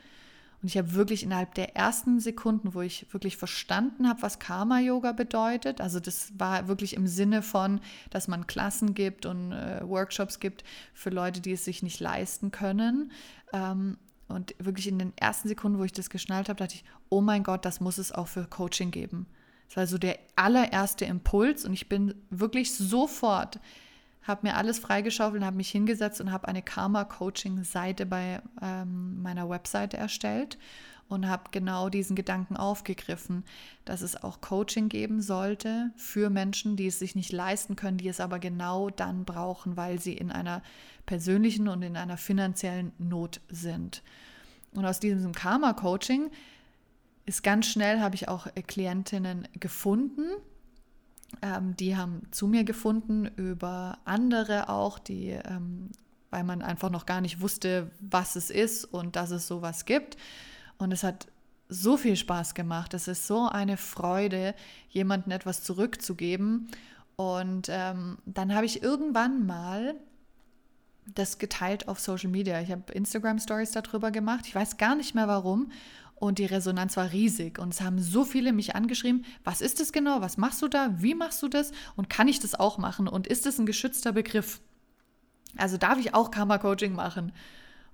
Und 0.61 0.69
ich 0.69 0.77
habe 0.77 0.95
wirklich 0.95 1.23
innerhalb 1.23 1.55
der 1.55 1.77
ersten 1.77 2.19
Sekunden, 2.19 2.75
wo 2.75 2.81
ich 2.81 3.07
wirklich 3.13 3.37
verstanden 3.37 4.09
habe, 4.09 4.23
was 4.23 4.41
Karma-Yoga 4.41 5.13
bedeutet, 5.13 5.81
also 5.81 6.01
das 6.01 6.33
war 6.37 6.67
wirklich 6.67 6.95
im 6.95 7.07
Sinne 7.07 7.43
von, 7.43 7.81
dass 8.11 8.27
man 8.27 8.49
Klassen 8.49 8.93
gibt 8.95 9.25
und 9.25 9.53
äh, 9.53 9.81
Workshops 9.89 10.41
gibt 10.41 10.65
für 10.95 11.11
Leute, 11.11 11.41
die 11.41 11.53
es 11.53 11.65
sich 11.65 11.85
nicht 11.85 12.01
leisten 12.01 12.51
können. 12.51 13.13
Ähm, 13.53 13.99
und 14.29 14.55
wirklich 14.59 14.87
in 14.89 14.99
den 14.99 15.13
ersten 15.17 15.49
Sekunden, 15.49 15.79
wo 15.79 15.85
ich 15.85 15.93
das 15.93 16.11
geschnallt 16.11 16.49
habe, 16.49 16.59
dachte 16.59 16.77
ich, 16.77 16.85
oh 17.09 17.21
mein 17.21 17.43
Gott, 17.43 17.65
das 17.65 17.81
muss 17.81 17.99
es 17.99 18.13
auch 18.13 18.29
für 18.29 18.45
Coaching 18.45 18.91
geben. 18.91 19.27
Das 19.69 19.77
war 19.77 19.87
so 19.87 19.99
der 19.99 20.19
allererste 20.37 21.05
Impuls 21.05 21.65
und 21.65 21.73
ich 21.73 21.89
bin 21.89 22.15
wirklich 22.31 22.75
sofort, 22.75 23.61
habe 24.29 24.47
mir 24.47 24.57
alles 24.57 24.79
freigeschaufelt, 24.79 25.43
habe 25.43 25.57
mich 25.57 25.71
hingesetzt 25.71 26.21
und 26.21 26.31
habe 26.31 26.49
eine 26.49 26.63
Karma-Coaching-Seite 26.63 28.07
bei 28.07 28.41
ähm, 28.63 29.23
meiner 29.23 29.49
Webseite 29.49 29.97
erstellt 29.97 30.59
und 31.09 31.27
habe 31.27 31.45
genau 31.51 31.89
diesen 31.89 32.15
Gedanken 32.15 32.57
aufgegriffen, 32.57 33.45
dass 33.85 34.03
es 34.03 34.23
auch 34.23 34.41
Coaching 34.41 34.89
geben 34.89 35.23
sollte 35.23 35.91
für 35.97 36.31
Menschen, 36.31 36.77
die 36.77 36.87
es 36.87 36.99
sich 36.99 37.15
nicht 37.15 37.33
leisten 37.33 37.77
können, 37.77 37.97
die 37.97 38.09
es 38.09 38.21
aber 38.21 38.39
genau 38.39 38.91
dann 38.91 39.25
brauchen, 39.25 39.77
weil 39.77 39.99
sie 39.99 40.13
in 40.13 40.31
einer 40.31 40.63
persönlichen 41.07 41.69
und 41.69 41.83
in 41.83 41.97
einer 41.97 42.19
finanziellen 42.19 42.93
Not 42.99 43.41
sind. 43.49 44.03
Und 44.75 44.85
aus 44.85 45.01
diesem 45.01 45.33
Karma-Coaching 45.33 46.31
ist 47.25 47.43
ganz 47.43 47.67
schnell, 47.67 48.01
habe 48.01 48.15
ich 48.15 48.29
auch 48.29 48.47
Klientinnen 48.67 49.49
gefunden, 49.59 50.25
ähm, 51.43 51.77
die 51.77 51.97
haben 51.97 52.23
zu 52.31 52.47
mir 52.47 52.65
gefunden 52.65 53.27
über 53.37 53.99
andere 54.05 54.69
auch, 54.69 54.99
die, 54.99 55.31
ähm, 55.31 55.91
weil 56.31 56.45
man 56.45 56.63
einfach 56.63 56.91
noch 56.91 57.07
gar 57.07 57.21
nicht 57.21 57.41
wusste, 57.41 57.91
was 58.01 58.37
es 58.37 58.51
ist 58.51 58.85
und 58.85 59.17
dass 59.17 59.31
es 59.31 59.47
sowas 59.47 59.85
gibt. 59.85 60.17
Und 60.79 60.93
es 60.93 61.03
hat 61.03 61.29
so 61.69 61.97
viel 61.97 62.17
Spaß 62.17 62.55
gemacht. 62.55 62.95
Es 62.95 63.09
ist 63.09 63.27
so 63.27 63.49
eine 63.49 63.77
Freude, 63.77 64.55
jemandem 64.89 65.33
etwas 65.33 65.63
zurückzugeben. 65.63 66.69
Und 67.17 67.69
ähm, 67.71 68.19
dann 68.27 68.55
habe 68.55 68.67
ich 68.67 68.83
irgendwann 68.83 69.45
mal 69.45 69.95
das 71.15 71.39
geteilt 71.39 71.89
auf 71.89 72.01
Social 72.01 72.31
Media. 72.31 72.61
Ich 72.61 72.71
habe 72.71 72.93
Instagram 72.93 73.39
Stories 73.39 73.73
darüber 73.73 74.11
gemacht. 74.11 74.47
Ich 74.47 74.55
weiß 74.55 74.77
gar 74.77 74.95
nicht 74.95 75.15
mehr 75.15 75.29
warum. 75.29 75.71
Und 76.19 76.39
die 76.39 76.47
Resonanz 76.47 76.97
war 76.97 77.13
riesig. 77.13 77.59
Und 77.59 77.73
es 77.73 77.81
haben 77.81 78.01
so 78.01 78.25
viele 78.25 78.53
mich 78.53 78.75
angeschrieben, 78.75 79.25
was 79.45 79.61
ist 79.61 79.79
das 79.79 79.93
genau? 79.93 80.21
Was 80.21 80.37
machst 80.37 80.61
du 80.63 80.69
da? 80.69 80.91
Wie 80.97 81.15
machst 81.15 81.43
du 81.43 81.49
das? 81.49 81.71
Und 81.95 82.11
kann 82.11 82.27
ich 82.27 82.41
das 82.41 82.57
auch 82.57 82.77
machen? 82.77 83.07
Und 83.07 83.29
ist 83.29 83.47
das 83.47 83.59
ein 83.59 83.67
geschützter 83.67 84.13
Begriff? 84.13 84.61
Also 85.57 85.77
darf 85.77 85.99
ich 85.99 86.15
auch 86.15 86.31
Karma 86.31 86.59
Coaching 86.59 86.93
machen? 86.93 87.33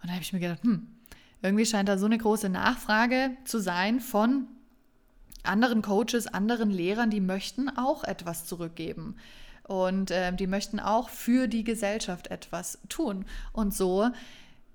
Und 0.00 0.08
da 0.08 0.12
habe 0.12 0.22
ich 0.22 0.32
mir 0.32 0.40
gedacht, 0.40 0.62
hm, 0.62 0.86
irgendwie 1.42 1.66
scheint 1.66 1.88
da 1.88 1.98
so 1.98 2.06
eine 2.06 2.16
große 2.16 2.48
Nachfrage 2.48 3.36
zu 3.44 3.58
sein 3.58 4.00
von 4.00 4.48
anderen 5.42 5.82
Coaches, 5.82 6.26
anderen 6.26 6.70
Lehrern, 6.70 7.10
die 7.10 7.20
möchten 7.20 7.68
auch 7.68 8.04
etwas 8.04 8.46
zurückgeben. 8.46 9.16
Und 9.64 10.10
äh, 10.10 10.34
die 10.34 10.46
möchten 10.46 10.80
auch 10.80 11.10
für 11.10 11.46
die 11.46 11.64
Gesellschaft 11.64 12.28
etwas 12.28 12.78
tun. 12.88 13.26
Und 13.52 13.74
so 13.74 14.10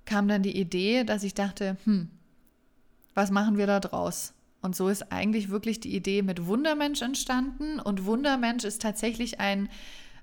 kam 0.06 0.28
dann 0.28 0.44
die 0.44 0.58
Idee, 0.58 1.04
dass 1.04 1.24
ich 1.24 1.34
dachte, 1.34 1.78
hm, 1.86 2.10
was 3.14 3.32
machen 3.32 3.58
wir 3.58 3.68
da 3.68 3.80
draus? 3.80 4.34
Und 4.62 4.76
so 4.76 4.90
ist 4.90 5.12
eigentlich 5.12 5.50
wirklich 5.50 5.80
die 5.80 5.96
Idee 5.96 6.22
mit 6.22 6.46
Wundermensch 6.46 7.02
entstanden. 7.02 7.80
Und 7.80 8.06
Wundermensch 8.06 8.66
ist 8.66 8.82
tatsächlich 8.82 9.40
ein, 9.40 9.70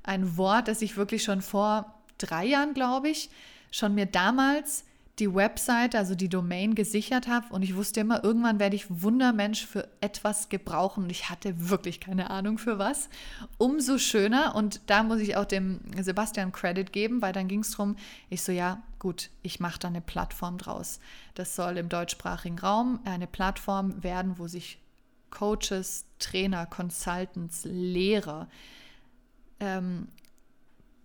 ein 0.02 0.37
Wort, 0.37 0.69
das 0.69 0.83
ich 0.83 0.97
wirklich 0.97 1.23
schon 1.23 1.40
vor 1.40 1.95
drei 2.19 2.45
Jahren, 2.45 2.75
glaube 2.75 3.09
ich, 3.09 3.31
schon 3.71 3.95
mir 3.95 4.07
damals 4.07 4.85
die 5.19 5.35
Website, 5.35 5.95
also 5.95 6.14
die 6.14 6.28
Domain 6.28 6.75
gesichert 6.75 7.26
habe 7.26 7.47
und 7.55 7.62
ich 7.62 7.75
wusste 7.75 8.00
immer, 8.00 8.23
irgendwann 8.23 8.59
werde 8.59 8.76
ich 8.76 9.02
Wundermensch 9.02 9.64
für 9.64 9.88
etwas 10.02 10.50
gebrauchen 10.50 11.05
und 11.05 11.11
ich 11.11 11.31
hatte 11.31 11.71
wirklich 11.71 12.00
keine 12.00 12.28
Ahnung 12.28 12.59
für 12.59 12.78
was. 12.78 13.09
Umso 13.57 13.97
schöner 13.97 14.55
und 14.55 14.83
da 14.88 15.02
muss 15.02 15.21
ich 15.21 15.37
auch 15.37 15.47
dem 15.47 15.81
Sebastian 15.99 16.52
Credit 16.52 16.93
geben, 16.93 17.23
weil 17.23 17.33
dann 17.33 17.49
ging 17.49 17.61
es 17.61 17.71
darum, 17.71 17.97
ich 18.28 18.43
so, 18.43 18.52
ja 18.52 18.83
gut, 19.06 19.30
ich 19.42 19.60
mache 19.60 19.78
da 19.78 19.86
eine 19.86 20.00
Plattform 20.00 20.58
draus. 20.58 20.98
Das 21.36 21.54
soll 21.54 21.76
im 21.76 21.88
deutschsprachigen 21.88 22.58
Raum 22.58 22.98
eine 23.04 23.28
Plattform 23.28 24.02
werden, 24.02 24.36
wo 24.36 24.48
sich 24.48 24.80
Coaches, 25.30 26.06
Trainer, 26.18 26.66
Consultants, 26.66 27.64
Lehrer 27.64 28.48
ähm, 29.60 30.08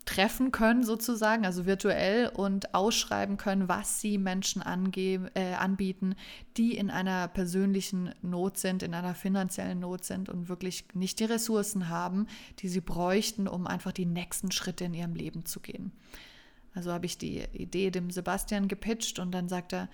treffen 0.06 0.52
können 0.52 0.84
sozusagen, 0.84 1.46
also 1.46 1.68
virtuell 1.68 2.30
und 2.30 2.74
ausschreiben 2.74 3.38
können, 3.38 3.70
was 3.70 4.02
sie 4.02 4.18
Menschen 4.18 4.64
angeben, 4.64 5.30
äh, 5.36 5.54
anbieten, 5.54 6.16
die 6.58 6.76
in 6.76 6.90
einer 6.90 7.28
persönlichen 7.28 8.16
Not 8.24 8.58
sind, 8.58 8.82
in 8.82 8.96
einer 8.96 9.14
finanziellen 9.14 9.80
Not 9.80 10.06
sind 10.06 10.28
und 10.28 10.50
wirklich 10.50 10.86
nicht 10.96 11.20
die 11.20 11.26
Ressourcen 11.26 11.88
haben, 11.88 12.26
die 12.58 12.68
sie 12.68 12.82
bräuchten, 12.82 13.48
um 13.48 13.68
einfach 13.68 13.92
die 13.92 14.08
nächsten 14.08 14.52
Schritte 14.52 14.86
in 14.86 14.96
ihrem 14.96 15.14
Leben 15.14 15.46
zu 15.46 15.60
gehen. 15.60 15.92
Also 16.74 16.92
habe 16.92 17.06
ich 17.06 17.18
die 17.18 17.44
Idee 17.54 17.92
dem 17.92 18.12
Sebastian 18.12 18.68
gepitcht 18.68 19.20
und 19.20 19.32
dann 19.32 19.50
sagt 19.50 19.74
er, 19.74 19.90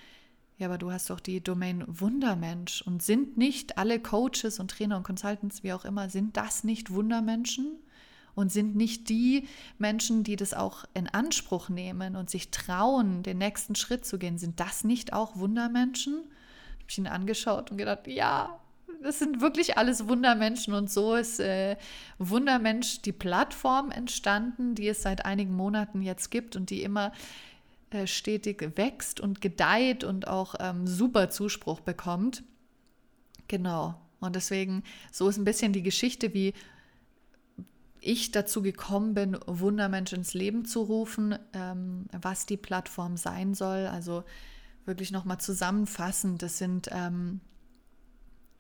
ja, 0.58 0.68
aber 0.68 0.78
du 0.78 0.92
hast 0.92 1.10
doch 1.10 1.20
die 1.20 1.42
Domain 1.42 1.84
Wundermensch 1.88 2.82
und 2.82 3.04
sind 3.04 3.38
nicht 3.38 3.78
alle 3.78 4.00
Coaches 4.00 4.60
und 4.60 4.72
Trainer 4.72 4.98
und 4.98 5.04
Consultants, 5.04 5.64
wie 5.64 5.74
auch 5.74 5.86
immer, 5.86 6.10
sind 6.10 6.36
das 6.38 6.64
nicht 6.64 6.92
Wundermenschen? 6.92 7.78
und 8.38 8.52
sind 8.52 8.76
nicht 8.76 9.10
die 9.10 9.48
Menschen, 9.80 10.24
die 10.24 10.36
das 10.36 10.54
auch 10.54 10.86
in 10.94 11.08
Anspruch 11.08 11.70
nehmen 11.70 12.16
und 12.16 12.30
sich 12.30 12.52
trauen, 12.52 13.24
den 13.24 13.40
nächsten 13.40 13.74
Schritt 13.74 14.06
zu 14.06 14.20
gehen, 14.20 14.38
sind 14.38 14.60
das 14.60 14.84
nicht 14.84 15.12
auch 15.12 15.38
Wundermenschen? 15.38 16.24
ich 16.88 16.98
ihn 17.00 17.08
angeschaut 17.08 17.72
und 17.72 17.78
gedacht, 17.78 18.06
ja, 18.06 18.60
das 19.02 19.20
sind 19.20 19.42
wirklich 19.42 19.78
alles 19.78 20.08
Wundermenschen 20.08 20.74
und 20.74 20.90
so 20.90 21.16
ist 21.16 21.40
äh, 21.40 21.78
Wundermensch 22.18 23.02
die 23.02 23.12
Plattform 23.12 23.92
entstanden, 23.92 24.76
die 24.76 24.88
es 24.88 25.02
seit 25.02 25.26
einigen 25.26 25.54
Monaten 25.54 26.02
jetzt 26.02 26.30
gibt 26.32 26.56
und 26.56 26.70
die 26.70 26.84
immer 26.84 27.12
äh, 27.92 28.08
stetig 28.08 28.74
wächst 28.76 29.20
und 29.20 29.42
gedeiht 29.42 30.04
und 30.04 30.28
auch 30.28 30.56
ähm, 30.60 30.88
super 30.88 31.30
Zuspruch 31.30 31.80
bekommt. 31.80 32.44
Genau. 33.48 33.96
Und 34.20 34.36
deswegen, 34.36 34.84
so 35.12 35.30
ist 35.30 35.38
ein 35.38 35.46
bisschen 35.46 35.74
die 35.74 35.84
Geschichte, 35.84 36.34
wie 36.34 36.54
ich 38.02 38.32
dazu 38.32 38.62
gekommen 38.62 39.14
bin, 39.14 39.38
Wundermensch 39.46 40.14
ins 40.14 40.34
Leben 40.34 40.66
zu 40.66 40.82
rufen, 40.82 41.38
ähm, 41.54 42.06
was 42.12 42.46
die 42.46 42.58
Plattform 42.58 43.18
sein 43.18 43.54
soll. 43.54 43.88
Also 43.88 44.24
wirklich 44.86 45.12
nochmal 45.12 45.40
zusammenfassend, 45.40 46.42
das 46.42 46.58
sind 46.58 46.90
ähm, 46.92 47.42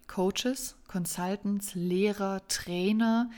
Coaches, 0.07 0.75
Consultants, 0.87 1.75
Lehrer, 1.75 2.41
Trainer, 2.47 3.29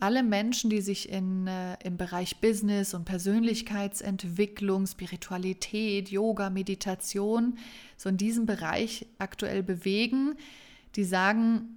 alle 0.00 0.22
Menschen, 0.22 0.70
die 0.70 0.80
sich 0.80 1.10
in, 1.10 1.46
äh, 1.46 1.76
im 1.84 1.98
Bereich 1.98 2.40
Business 2.40 2.94
und 2.94 3.04
Persönlichkeitsentwicklung, 3.04 4.86
Spiritualität, 4.86 6.08
Yoga, 6.08 6.48
Meditation, 6.48 7.58
so 7.98 8.08
in 8.08 8.16
diesem 8.16 8.46
Bereich 8.46 9.06
aktuell 9.18 9.62
bewegen, 9.62 10.36
die 10.96 11.04
sagen, 11.04 11.76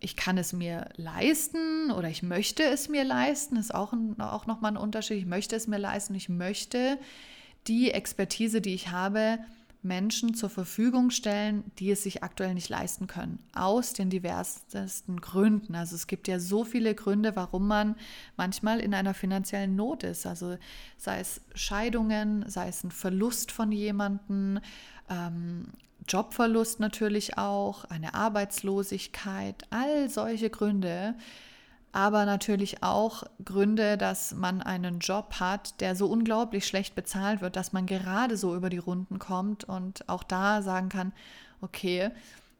ich 0.00 0.16
kann 0.16 0.38
es 0.38 0.54
mir 0.54 0.88
leisten 0.96 1.90
oder 1.90 2.08
ich 2.08 2.22
möchte 2.22 2.62
es 2.62 2.88
mir 2.88 3.04
leisten, 3.04 3.56
ist 3.56 3.74
auch, 3.74 3.92
auch 4.18 4.46
nochmal 4.46 4.72
ein 4.72 4.78
Unterschied. 4.78 5.18
Ich 5.18 5.26
möchte 5.26 5.54
es 5.54 5.66
mir 5.66 5.78
leisten, 5.78 6.14
ich 6.14 6.30
möchte 6.30 6.98
die 7.66 7.90
Expertise, 7.90 8.62
die 8.62 8.72
ich 8.72 8.88
habe, 8.88 9.38
Menschen 9.82 10.34
zur 10.34 10.50
Verfügung 10.50 11.10
stellen, 11.10 11.64
die 11.78 11.90
es 11.90 12.02
sich 12.02 12.22
aktuell 12.22 12.54
nicht 12.54 12.68
leisten 12.68 13.06
können, 13.06 13.38
aus 13.54 13.92
den 13.92 14.10
diversesten 14.10 15.20
Gründen. 15.20 15.74
Also 15.74 15.94
es 15.94 16.06
gibt 16.06 16.28
ja 16.28 16.38
so 16.38 16.64
viele 16.64 16.94
Gründe, 16.94 17.34
warum 17.36 17.66
man 17.66 17.96
manchmal 18.36 18.80
in 18.80 18.94
einer 18.94 19.14
finanziellen 19.14 19.76
Not 19.76 20.02
ist. 20.02 20.26
Also 20.26 20.58
sei 20.96 21.20
es 21.20 21.40
Scheidungen, 21.54 22.44
sei 22.48 22.68
es 22.68 22.84
ein 22.84 22.90
Verlust 22.90 23.52
von 23.52 23.72
jemandem, 23.72 24.60
ähm, 25.08 25.66
Jobverlust 26.08 26.80
natürlich 26.80 27.38
auch, 27.38 27.84
eine 27.84 28.14
Arbeitslosigkeit, 28.14 29.64
all 29.70 30.08
solche 30.08 30.50
Gründe, 30.50 31.14
aber 31.92 32.24
natürlich 32.24 32.82
auch 32.82 33.24
Gründe, 33.44 33.96
dass 33.98 34.32
man 34.32 34.62
einen 34.62 35.00
Job 35.00 35.34
hat, 35.40 35.80
der 35.80 35.96
so 35.96 36.06
unglaublich 36.06 36.66
schlecht 36.66 36.94
bezahlt 36.94 37.40
wird, 37.40 37.56
dass 37.56 37.72
man 37.72 37.86
gerade 37.86 38.36
so 38.36 38.54
über 38.54 38.70
die 38.70 38.78
Runden 38.78 39.18
kommt 39.18 39.64
und 39.64 40.08
auch 40.08 40.22
da 40.22 40.62
sagen 40.62 40.88
kann, 40.88 41.12
okay, 41.60 42.10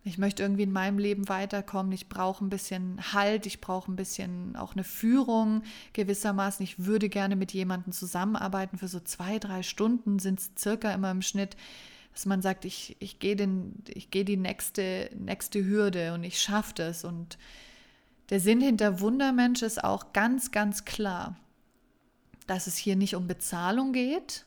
ich 0.02 0.16
möchte 0.16 0.42
irgendwie 0.42 0.62
in 0.62 0.72
meinem 0.72 0.98
Leben 0.98 1.28
weiterkommen, 1.28 1.92
ich 1.92 2.08
brauche 2.08 2.44
ein 2.44 2.50
bisschen 2.50 3.12
Halt, 3.12 3.44
ich 3.44 3.60
brauche 3.60 3.92
ein 3.92 3.96
bisschen 3.96 4.56
auch 4.56 4.72
eine 4.72 4.84
Führung 4.84 5.62
gewissermaßen. 5.92 6.64
Ich 6.64 6.86
würde 6.86 7.10
gerne 7.10 7.36
mit 7.36 7.52
jemandem 7.52 7.92
zusammenarbeiten 7.92 8.78
für 8.78 8.88
so 8.88 8.98
zwei, 9.00 9.38
drei 9.38 9.62
Stunden 9.62 10.18
sind 10.18 10.40
es 10.40 10.50
circa 10.58 10.92
immer 10.92 11.10
im 11.10 11.22
Schnitt 11.22 11.56
dass 12.12 12.26
man 12.26 12.42
sagt, 12.42 12.64
ich, 12.64 12.96
ich 12.98 13.18
gehe 13.18 13.36
geh 13.36 14.24
die 14.24 14.36
nächste, 14.36 15.10
nächste 15.16 15.64
Hürde 15.64 16.12
und 16.12 16.24
ich 16.24 16.40
schaffe 16.40 16.74
das. 16.74 17.04
Und 17.04 17.38
der 18.30 18.40
Sinn 18.40 18.60
hinter 18.60 19.00
Wundermensch 19.00 19.62
ist 19.62 19.82
auch 19.82 20.12
ganz, 20.12 20.50
ganz 20.50 20.84
klar, 20.84 21.36
dass 22.46 22.66
es 22.66 22.76
hier 22.76 22.96
nicht 22.96 23.14
um 23.14 23.26
Bezahlung 23.26 23.92
geht. 23.92 24.46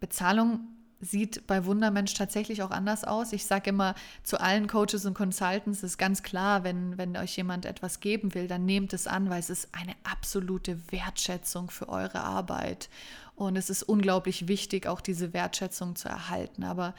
Bezahlung 0.00 0.60
sieht 1.00 1.46
bei 1.46 1.64
Wundermensch 1.64 2.14
tatsächlich 2.14 2.62
auch 2.62 2.72
anders 2.72 3.04
aus. 3.04 3.32
Ich 3.32 3.46
sage 3.46 3.70
immer 3.70 3.94
zu 4.24 4.40
allen 4.40 4.66
Coaches 4.66 5.06
und 5.06 5.14
Consultants 5.14 5.82
ist 5.82 5.96
ganz 5.96 6.22
klar, 6.22 6.64
wenn, 6.64 6.98
wenn 6.98 7.16
euch 7.16 7.36
jemand 7.36 7.66
etwas 7.66 8.00
geben 8.00 8.34
will, 8.34 8.48
dann 8.48 8.64
nehmt 8.64 8.92
es 8.92 9.06
an, 9.06 9.30
weil 9.30 9.38
es 9.38 9.50
ist 9.50 9.68
eine 9.72 9.94
absolute 10.02 10.78
Wertschätzung 10.90 11.70
für 11.70 11.88
eure 11.88 12.20
Arbeit. 12.20 12.88
Und 13.36 13.56
es 13.56 13.70
ist 13.70 13.84
unglaublich 13.84 14.48
wichtig, 14.48 14.88
auch 14.88 15.00
diese 15.00 15.32
Wertschätzung 15.32 15.94
zu 15.94 16.08
erhalten. 16.08 16.64
Aber 16.64 16.94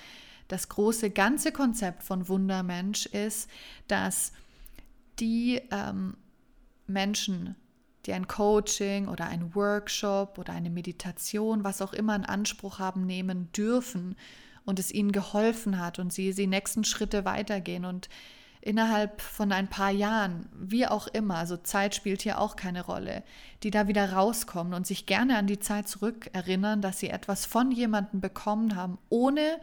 das 0.48 0.70
große 0.70 1.10
ganze 1.10 1.52
Konzept 1.52 2.04
von 2.04 2.30
Wundermensch 2.30 3.06
ist, 3.08 3.50
dass 3.90 4.32
die 5.20 5.62
ähm, 5.72 6.16
Menschen, 6.88 7.56
die 8.06 8.14
ein 8.14 8.28
Coaching 8.28 9.08
oder 9.08 9.26
ein 9.26 9.54
Workshop 9.56 10.38
oder 10.38 10.54
eine 10.54 10.70
Meditation, 10.70 11.64
was 11.64 11.82
auch 11.82 11.94
immer 11.94 12.16
in 12.16 12.26
Anspruch 12.26 12.80
haben, 12.80 13.06
nehmen 13.06 13.52
dürfen 13.52 14.16
und 14.66 14.80
es 14.80 14.92
ihnen 14.92 15.12
geholfen 15.12 15.80
hat 15.80 16.00
und 16.00 16.14
sie 16.14 16.34
die 16.34 16.48
nächsten 16.48 16.84
Schritte 16.84 17.26
weitergehen 17.26 17.86
und 17.86 18.10
innerhalb 18.62 19.22
von 19.22 19.52
ein 19.52 19.70
paar 19.70 19.92
Jahren, 19.92 20.48
wie 20.54 20.86
auch 20.86 21.08
immer, 21.08 21.36
also 21.36 21.58
Zeit 21.58 21.96
spielt 21.96 22.22
hier 22.22 22.40
auch 22.40 22.56
keine 22.56 22.84
Rolle, 22.84 23.24
die 23.64 23.72
da 23.72 23.88
wieder 23.88 24.12
rauskommen 24.12 24.74
und 24.74 24.86
sich 24.86 25.06
gerne 25.06 25.38
an 25.38 25.48
die 25.48 25.60
Zeit 25.60 25.88
zurückerinnern, 25.88 26.82
dass 26.82 27.00
sie 27.00 27.10
etwas 27.10 27.46
von 27.46 27.72
jemandem 27.72 28.20
bekommen 28.20 28.76
haben, 28.76 28.98
ohne 29.10 29.60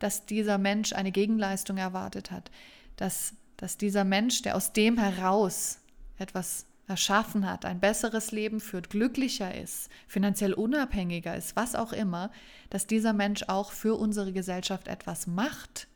dass 0.00 0.26
dieser 0.26 0.58
Mensch 0.58 0.92
eine 0.92 1.12
Gegenleistung 1.12 1.76
erwartet 1.76 2.32
hat, 2.32 2.50
dass, 2.96 3.34
dass 3.62 3.76
dieser 3.76 4.02
Mensch, 4.02 4.42
der 4.42 4.56
aus 4.56 4.72
dem 4.72 4.98
heraus 4.98 5.78
etwas 6.18 6.66
erschaffen 6.88 7.48
hat, 7.48 7.64
ein 7.64 7.78
besseres 7.78 8.32
Leben 8.32 8.58
führt, 8.58 8.90
glücklicher 8.90 9.54
ist, 9.54 9.88
finanziell 10.08 10.52
unabhängiger 10.52 11.36
ist, 11.36 11.54
was 11.54 11.76
auch 11.76 11.92
immer, 11.92 12.32
dass 12.70 12.88
dieser 12.88 13.12
Mensch 13.12 13.44
auch 13.46 13.70
für 13.70 13.94
unsere 13.94 14.32
Gesellschaft 14.32 14.88
etwas 14.88 15.28
macht, 15.28 15.86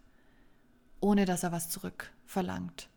ohne 1.00 1.24
dass 1.24 1.42
er 1.42 1.50
was 1.50 1.68
zurückverlangt. 1.68 2.88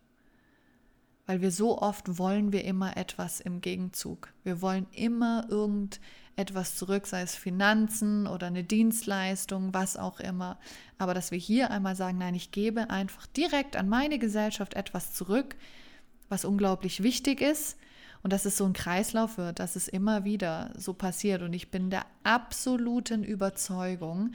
Weil 1.25 1.41
wir 1.41 1.49
so 1.49 1.81
oft 1.81 2.19
wollen 2.19 2.51
wir 2.51 2.63
immer 2.63 2.95
etwas 2.95 3.39
im 3.39 3.61
Gegenzug. 3.61 4.31
Wir 4.43 4.61
wollen 4.61 4.85
immer 4.91 5.47
irgendetwas 5.49 5.99
zurück, 6.75 7.07
sei 7.07 7.21
es 7.21 7.35
Finanzen 7.35 8.27
oder 8.27 8.47
eine 8.47 8.63
Dienstleistung, 8.63 9.73
was 9.73 9.97
auch 9.97 10.19
immer. 10.19 10.59
Aber 10.97 11.13
dass 11.13 11.31
wir 11.31 11.37
hier 11.37 11.71
einmal 11.71 11.95
sagen, 11.95 12.17
nein, 12.17 12.35
ich 12.35 12.51
gebe 12.51 12.89
einfach 12.89 13.25
direkt 13.27 13.75
an 13.75 13.89
meine 13.89 14.19
Gesellschaft 14.19 14.73
etwas 14.73 15.13
zurück, 15.13 15.55
was 16.29 16.45
unglaublich 16.45 17.03
wichtig 17.03 17.41
ist 17.41 17.77
und 18.23 18.33
dass 18.33 18.45
es 18.45 18.57
so 18.57 18.65
ein 18.65 18.73
Kreislauf 18.73 19.37
wird, 19.37 19.59
dass 19.59 19.75
es 19.75 19.87
immer 19.87 20.23
wieder 20.23 20.71
so 20.77 20.93
passiert. 20.93 21.41
Und 21.41 21.53
ich 21.53 21.71
bin 21.71 21.89
der 21.89 22.05
absoluten 22.23 23.23
Überzeugung, 23.23 24.33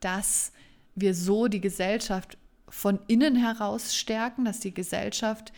dass 0.00 0.52
wir 0.94 1.14
so 1.14 1.48
die 1.48 1.60
Gesellschaft 1.60 2.38
von 2.68 2.98
innen 3.06 3.36
heraus 3.36 3.94
stärken, 3.94 4.44
dass 4.44 4.60
die 4.60 4.74
Gesellschaft 4.74 5.52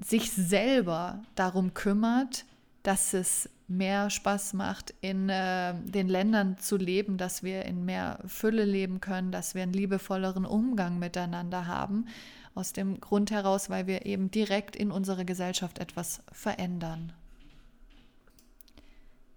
sich 0.00 0.32
selber 0.32 1.22
darum 1.34 1.74
kümmert, 1.74 2.44
dass 2.82 3.14
es 3.14 3.48
mehr 3.66 4.10
Spaß 4.10 4.52
macht, 4.52 4.94
in 5.00 5.28
äh, 5.28 5.74
den 5.84 6.08
Ländern 6.08 6.58
zu 6.58 6.76
leben, 6.76 7.16
dass 7.16 7.42
wir 7.42 7.64
in 7.64 7.84
mehr 7.84 8.18
Fülle 8.26 8.64
leben 8.64 9.00
können, 9.00 9.32
dass 9.32 9.54
wir 9.54 9.62
einen 9.62 9.72
liebevolleren 9.72 10.44
Umgang 10.44 10.98
miteinander 10.98 11.66
haben. 11.66 12.06
Aus 12.54 12.72
dem 12.72 13.00
Grund 13.00 13.30
heraus, 13.30 13.68
weil 13.68 13.86
wir 13.86 14.06
eben 14.06 14.30
direkt 14.30 14.76
in 14.76 14.92
unserer 14.92 15.24
Gesellschaft 15.24 15.78
etwas 15.80 16.22
verändern. 16.30 17.12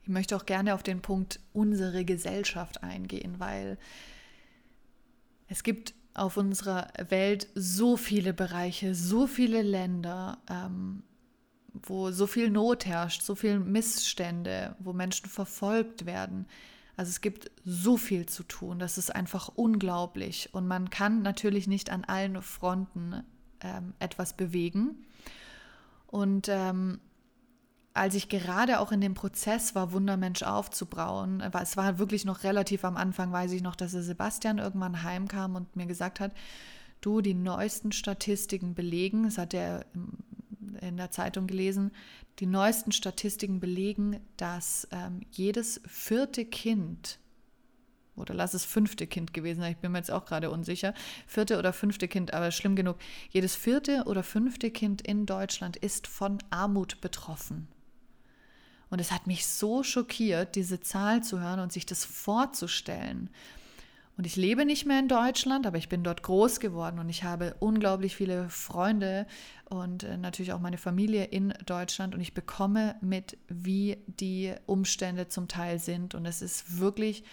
Ich 0.03 0.09
möchte 0.09 0.35
auch 0.35 0.45
gerne 0.45 0.75
auf 0.75 0.83
den 0.83 1.01
Punkt 1.01 1.39
unsere 1.51 2.05
Gesellschaft 2.05 2.83
eingehen, 2.83 3.39
weil 3.39 3.77
es 5.47 5.63
gibt 5.63 5.95
auf 6.13 6.37
unserer 6.37 6.87
Welt 7.09 7.47
so 7.55 7.97
viele 7.97 8.33
Bereiche, 8.33 8.95
so 8.95 9.27
viele 9.27 9.61
Länder, 9.61 10.37
ähm, 10.49 11.03
wo 11.83 12.11
so 12.11 12.27
viel 12.27 12.49
Not 12.49 12.85
herrscht, 12.85 13.21
so 13.21 13.35
viele 13.35 13.59
Missstände, 13.59 14.75
wo 14.79 14.93
Menschen 14.93 15.29
verfolgt 15.29 16.05
werden. 16.05 16.47
Also 16.95 17.09
es 17.09 17.21
gibt 17.21 17.51
so 17.63 17.95
viel 17.97 18.25
zu 18.25 18.43
tun, 18.43 18.79
das 18.79 18.97
ist 18.97 19.15
einfach 19.15 19.51
unglaublich. 19.55 20.49
Und 20.53 20.67
man 20.67 20.89
kann 20.89 21.21
natürlich 21.21 21.67
nicht 21.67 21.91
an 21.91 22.03
allen 22.05 22.41
Fronten 22.41 23.23
ähm, 23.61 23.93
etwas 23.99 24.35
bewegen. 24.35 25.05
Und 26.07 26.47
ähm, 26.49 26.99
als 27.93 28.15
ich 28.15 28.29
gerade 28.29 28.79
auch 28.79 28.91
in 28.91 29.01
dem 29.01 29.13
Prozess 29.13 29.75
war, 29.75 29.91
Wundermensch 29.91 30.43
aufzubrauen, 30.43 31.41
es 31.41 31.77
war 31.77 31.99
wirklich 31.99 32.25
noch 32.25 32.43
relativ 32.43 32.85
am 32.85 32.95
Anfang, 32.95 33.31
weiß 33.31 33.51
ich 33.51 33.61
noch, 33.63 33.75
dass 33.75 33.91
der 33.91 34.03
Sebastian 34.03 34.59
irgendwann 34.59 35.03
heimkam 35.03 35.55
und 35.55 35.75
mir 35.75 35.87
gesagt 35.87 36.19
hat, 36.19 36.31
du, 37.01 37.21
die 37.21 37.33
neuesten 37.33 37.91
Statistiken 37.91 38.75
belegen, 38.75 39.23
das 39.23 39.37
hat 39.37 39.53
er 39.53 39.85
in 40.81 40.97
der 40.97 41.11
Zeitung 41.11 41.47
gelesen, 41.47 41.91
die 42.39 42.45
neuesten 42.45 42.91
Statistiken 42.91 43.59
belegen, 43.59 44.19
dass 44.37 44.87
ähm, 44.91 45.21
jedes 45.31 45.81
vierte 45.87 46.45
Kind, 46.45 47.19
oder 48.15 48.33
lass 48.33 48.53
es 48.53 48.65
fünfte 48.65 49.07
Kind 49.07 49.33
gewesen 49.33 49.61
sein, 49.61 49.71
ich 49.71 49.77
bin 49.77 49.91
mir 49.91 49.99
jetzt 49.99 50.11
auch 50.11 50.25
gerade 50.25 50.51
unsicher, 50.51 50.93
vierte 51.25 51.57
oder 51.57 51.73
fünfte 51.73 52.07
Kind, 52.07 52.33
aber 52.33 52.51
schlimm 52.51 52.75
genug, 52.75 52.97
jedes 53.29 53.55
vierte 53.55 54.03
oder 54.05 54.23
fünfte 54.23 54.71
Kind 54.71 55.01
in 55.01 55.25
Deutschland 55.25 55.77
ist 55.77 56.07
von 56.07 56.39
Armut 56.49 57.01
betroffen. 57.01 57.67
Und 58.89 59.01
es 59.01 59.11
hat 59.11 59.27
mich 59.27 59.45
so 59.45 59.83
schockiert, 59.83 60.55
diese 60.55 60.79
Zahl 60.79 61.21
zu 61.23 61.39
hören 61.39 61.59
und 61.59 61.73
sich 61.73 61.85
das 61.85 62.05
vorzustellen. 62.05 63.29
Und 64.17 64.25
ich 64.25 64.35
lebe 64.35 64.65
nicht 64.65 64.87
mehr 64.87 64.99
in 64.99 65.07
Deutschland, 65.07 65.67
aber 65.67 65.77
ich 65.77 65.89
bin 65.89 66.03
dort 66.03 66.23
groß 66.23 66.59
geworden 66.59 66.97
und 66.97 67.07
ich 67.07 67.23
habe 67.23 67.55
unglaublich 67.59 68.15
viele 68.15 68.49
Freunde 68.49 69.27
und 69.69 70.03
äh, 70.03 70.17
natürlich 70.17 70.53
auch 70.53 70.59
meine 70.59 70.79
Familie 70.79 71.25
in 71.25 71.53
Deutschland 71.67 72.15
und 72.15 72.21
ich 72.21 72.33
bekomme 72.33 72.95
mit, 72.99 73.37
wie 73.47 73.97
die 74.07 74.55
Umstände 74.65 75.27
zum 75.27 75.47
Teil 75.47 75.77
sind. 75.77 76.15
Und 76.15 76.25
es 76.25 76.41
ist 76.41 76.79
wirklich 76.79 77.23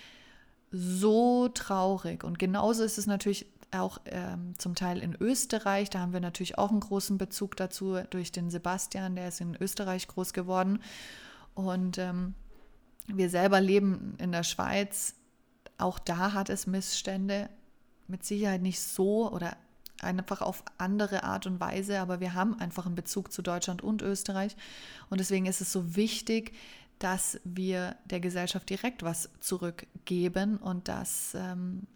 so 0.71 1.49
traurig. 1.49 2.23
Und 2.23 2.39
genauso 2.39 2.85
ist 2.85 2.99
es 2.99 3.07
natürlich 3.07 3.47
auch 3.71 3.99
ähm, 4.05 4.55
zum 4.59 4.75
Teil 4.75 4.99
in 4.99 5.17
Österreich. 5.19 5.89
Da 5.89 6.01
haben 6.01 6.13
wir 6.13 6.21
natürlich 6.21 6.59
auch 6.59 6.71
einen 6.71 6.81
großen 6.81 7.17
Bezug 7.17 7.57
dazu 7.57 7.97
durch 8.11 8.31
den 8.31 8.51
Sebastian, 8.51 9.17
der 9.17 9.29
ist 9.29 9.41
in 9.41 9.57
Österreich 9.59 10.07
groß 10.07 10.35
geworden. 10.35 10.81
Und 11.55 11.97
ähm, 11.97 12.35
wir 13.07 13.31
selber 13.31 13.63
leben 13.63 14.17
in 14.19 14.33
der 14.33 14.43
Schweiz 14.43 15.15
auch 15.79 15.99
da 15.99 16.33
hat 16.33 16.51
es 16.51 16.67
Missstände, 16.67 17.49
mit 18.07 18.25
Sicherheit 18.25 18.63
nicht 18.63 18.81
so 18.81 19.31
oder 19.31 19.57
einfach 20.03 20.43
auf 20.43 20.63
andere 20.79 21.25
Art 21.25 21.47
und 21.47 21.61
Weise, 21.61 22.01
aber 22.01 22.21
wir 22.21 22.35
haben 22.35 22.59
einfach 22.61 22.87
einen 22.87 22.95
Bezug 22.95 23.33
zu 23.33 23.43
Deutschland 23.43 23.83
und 23.83 24.03
Österreich. 24.03 24.57
Und 25.09 25.19
deswegen 25.19 25.47
ist 25.47 25.61
es 25.61 25.73
so 25.73 25.97
wichtig, 25.97 26.53
dass 26.99 27.41
wir 27.45 27.97
der 28.05 28.21
Gesellschaft 28.21 28.69
direkt 28.71 29.03
was 29.03 29.31
zurückgeben 29.41 30.59
und 30.59 30.89
dass, 30.89 31.35
ähm, 31.35 31.87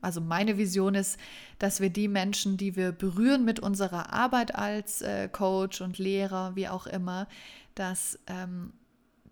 also 0.00 0.20
meine 0.20 0.58
Vision 0.58 0.94
ist, 0.94 1.18
dass 1.58 1.80
wir 1.80 1.90
die 1.90 2.08
Menschen, 2.08 2.56
die 2.56 2.76
wir 2.76 2.92
berühren 2.92 3.44
mit 3.44 3.60
unserer 3.60 4.12
Arbeit 4.12 4.54
als 4.54 5.02
äh, 5.02 5.28
Coach 5.28 5.80
und 5.80 5.98
Lehrer, 5.98 6.56
wie 6.56 6.68
auch 6.68 6.86
immer, 6.86 7.26
dass 7.74 8.18
ähm, 8.26 8.72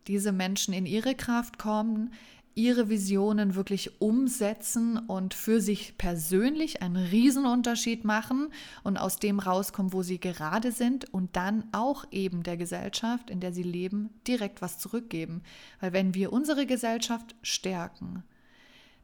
diese 0.07 0.33
Menschen 0.33 0.75
in 0.75 0.85
ihre 0.85 1.14
Kraft 1.14 1.59
kommen, 1.59 2.12
ihre 2.55 2.88
Visionen 2.88 3.55
wirklich 3.55 4.01
umsetzen 4.01 4.99
und 4.99 5.35
für 5.35 5.61
sich 5.61 5.99
persönlich 5.99 6.83
einen 6.83 6.97
Riesenunterschied 6.97 8.05
machen 8.05 8.49
und 8.83 8.97
aus 8.97 9.19
dem 9.19 9.40
rauskommen, 9.40 9.93
wo 9.93 10.03
sie 10.03 10.21
gerade 10.21 10.71
sind 10.71 11.12
und 11.12 11.37
dann 11.37 11.64
auch 11.73 12.05
eben 12.12 12.43
der 12.43 12.57
Gesellschaft, 12.57 13.31
in 13.31 13.40
der 13.40 13.53
sie 13.53 13.62
leben, 13.62 14.11
direkt 14.27 14.62
was 14.62 14.79
zurückgeben. 14.79 15.43
Weil 15.81 15.93
wenn 15.93 16.14
wir 16.14 16.33
unsere 16.33 16.67
Gesellschaft 16.67 17.35
stärken, 17.43 18.23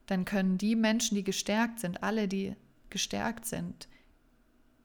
dann 0.07 0.25
können 0.25 0.59
die 0.59 0.77
Menschen, 0.77 1.17
die 1.17 1.25
gestärkt 1.25 1.81
sind, 1.81 2.03
alle, 2.03 2.29
die 2.29 2.55
gestärkt 2.89 3.47
sind, 3.47 3.89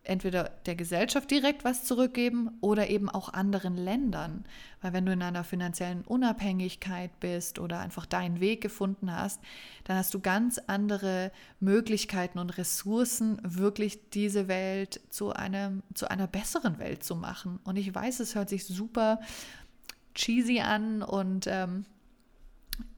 entweder 0.05 0.51
der 0.65 0.75
Gesellschaft 0.75 1.29
direkt 1.31 1.63
was 1.63 1.83
zurückgeben 1.83 2.57
oder 2.61 2.89
eben 2.89 3.09
auch 3.09 3.33
anderen 3.33 3.75
Ländern. 3.75 4.45
Weil 4.81 4.93
wenn 4.93 5.05
du 5.05 5.11
in 5.11 5.21
einer 5.21 5.43
finanziellen 5.43 6.03
Unabhängigkeit 6.03 7.19
bist 7.19 7.59
oder 7.59 7.79
einfach 7.79 8.05
deinen 8.05 8.39
Weg 8.39 8.61
gefunden 8.61 9.11
hast, 9.11 9.41
dann 9.83 9.97
hast 9.97 10.13
du 10.13 10.19
ganz 10.19 10.59
andere 10.67 11.31
Möglichkeiten 11.59 12.39
und 12.39 12.57
Ressourcen, 12.57 13.39
wirklich 13.43 14.09
diese 14.11 14.47
Welt 14.47 15.01
zu, 15.09 15.31
einem, 15.33 15.83
zu 15.93 16.09
einer 16.09 16.27
besseren 16.27 16.79
Welt 16.79 17.03
zu 17.03 17.15
machen. 17.15 17.59
Und 17.63 17.77
ich 17.77 17.93
weiß, 17.93 18.19
es 18.19 18.35
hört 18.35 18.49
sich 18.49 18.65
super 18.65 19.19
cheesy 20.13 20.61
an 20.61 21.01
und 21.01 21.47
ähm, 21.47 21.85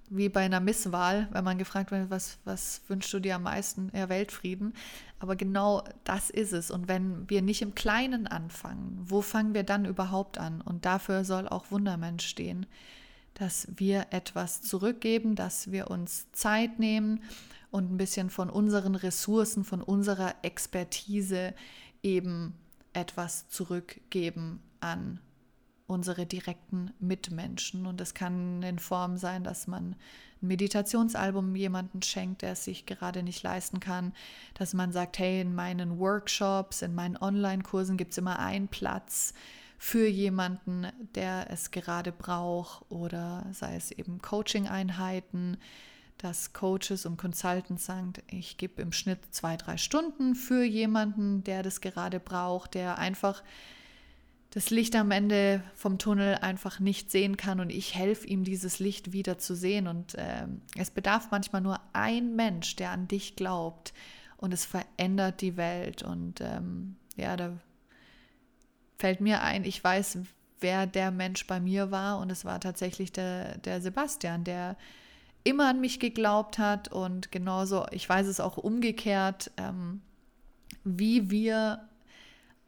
wie 0.10 0.30
bei 0.30 0.46
einer 0.46 0.60
Misswahl, 0.60 1.28
wenn 1.32 1.44
man 1.44 1.58
gefragt 1.58 1.92
wird, 1.92 2.10
was, 2.10 2.38
was 2.46 2.82
wünschst 2.88 3.14
du 3.14 3.20
dir 3.20 3.36
am 3.36 3.44
meisten? 3.44 3.92
Ja, 3.94 4.10
Weltfrieden. 4.10 4.74
Aber 5.20 5.36
genau 5.36 5.84
das 6.04 6.30
ist 6.30 6.54
es. 6.54 6.72
Und 6.72 6.88
wenn 6.88 7.30
wir 7.30 7.42
nicht 7.42 7.62
im 7.62 7.76
Kleinen 7.76 8.28
anfangen, 8.28 8.98
wo 9.02 9.22
fangen 9.22 9.54
wir 9.54 9.64
dann 9.64 9.86
überhaupt 9.86 10.38
an? 10.38 10.62
Und 10.62 10.86
dafür 10.86 11.26
soll 11.26 11.48
auch 11.48 11.72
Wundermensch 11.72 12.26
stehen, 12.26 12.66
dass 13.34 13.68
wir 13.76 14.08
etwas 14.12 14.62
zurückgeben, 14.62 15.36
dass 15.36 15.72
wir 15.72 15.92
uns 15.92 16.32
Zeit 16.32 16.80
nehmen 16.80 17.22
und 17.70 17.92
ein 17.92 17.98
bisschen 17.98 18.30
von 18.30 18.50
unseren 18.50 18.96
Ressourcen, 18.96 19.64
von 19.64 19.82
unserer 19.82 20.36
Expertise 20.42 21.54
eben 22.02 22.54
etwas 22.94 23.50
zurückgeben 23.50 24.62
an 24.80 25.20
unsere 25.88 26.26
direkten 26.26 26.92
Mitmenschen. 27.00 27.88
Und 27.88 28.02
es 28.02 28.14
kann 28.14 28.62
in 28.62 28.78
Form 28.78 29.18
sein, 29.18 29.44
dass 29.44 29.68
man 29.68 29.96
ein 30.42 30.48
Meditationsalbum 30.48 31.56
jemanden 31.56 32.02
schenkt, 32.02 32.42
der 32.42 32.52
es 32.52 32.66
sich 32.66 32.86
gerade 32.86 33.24
nicht 33.24 33.42
leisten 33.42 33.80
kann, 33.80 34.14
dass 34.54 34.74
man 34.74 34.92
sagt, 34.92 35.18
hey, 35.18 35.42
in 35.42 35.56
meinen 35.56 35.98
Workshops, 35.98 36.82
in 36.82 36.94
meinen 36.94 37.18
Online-Kursen 37.18 37.98
gibt 37.98 38.12
es 38.12 38.18
immer 38.18 38.40
einen 38.40 38.68
Platz 38.68 39.34
für 39.78 40.08
jemanden, 40.08 40.88
der 41.16 41.50
es 41.52 41.72
gerade 41.72 42.12
braucht 42.12 42.90
oder 42.92 43.46
sei 43.52 43.76
es 43.76 43.92
eben 43.92 44.22
Coaching-Einheiten, 44.22 45.58
dass 46.18 46.52
Coaches 46.52 47.06
und 47.06 47.18
Consultants 47.18 47.86
sagen, 47.86 48.14
ich 48.28 48.58
gebe 48.58 48.82
im 48.82 48.92
Schnitt 48.92 49.20
zwei, 49.32 49.56
drei 49.56 49.78
Stunden 49.78 50.34
für 50.34 50.64
jemanden, 50.64 51.44
der 51.44 51.62
das 51.62 51.80
gerade 51.80 52.20
braucht, 52.20 52.74
der 52.74 52.98
einfach 52.98 53.44
das 54.58 54.72
Licht 54.72 54.96
am 54.96 55.12
Ende 55.12 55.62
vom 55.76 56.00
Tunnel 56.00 56.34
einfach 56.42 56.80
nicht 56.80 57.12
sehen 57.12 57.38
kann 57.38 57.60
und 57.60 57.70
ich 57.70 57.94
helfe 57.94 58.26
ihm, 58.26 58.44
dieses 58.44 58.80
Licht 58.80 59.12
wieder 59.14 59.38
zu 59.38 59.56
sehen. 59.56 59.86
Und 59.86 60.16
äh, 60.16 60.48
es 60.76 60.90
bedarf 60.90 61.28
manchmal 61.30 61.62
nur 61.62 61.80
ein 61.94 62.36
Mensch, 62.36 62.76
der 62.76 62.90
an 62.90 63.08
dich 63.08 63.36
glaubt 63.36 63.94
und 64.36 64.56
es 64.56 64.66
verändert 64.66 65.42
die 65.42 65.58
Welt. 65.58 66.02
Und 66.02 66.42
ähm, 66.42 66.96
ja, 67.16 67.38
da 67.38 67.56
fällt 68.98 69.22
mir 69.22 69.44
ein, 69.44 69.64
ich 69.64 69.84
weiß, 69.84 70.18
wer 70.60 70.88
der 70.88 71.12
Mensch 71.12 71.46
bei 71.46 71.60
mir 71.60 71.92
war 71.92 72.18
und 72.18 72.32
es 72.32 72.44
war 72.44 72.60
tatsächlich 72.60 73.12
der, 73.12 73.60
der 73.60 73.80
Sebastian, 73.80 74.44
der 74.44 74.76
immer 75.44 75.70
an 75.70 75.80
mich 75.80 76.00
geglaubt 76.00 76.58
hat 76.58 76.88
und 76.88 77.32
genauso, 77.32 77.86
ich 77.92 78.10
weiß 78.10 78.26
es 78.26 78.40
auch 78.40 78.58
umgekehrt, 78.58 79.52
ähm, 79.58 80.02
wie 80.84 81.30
wir 81.30 81.88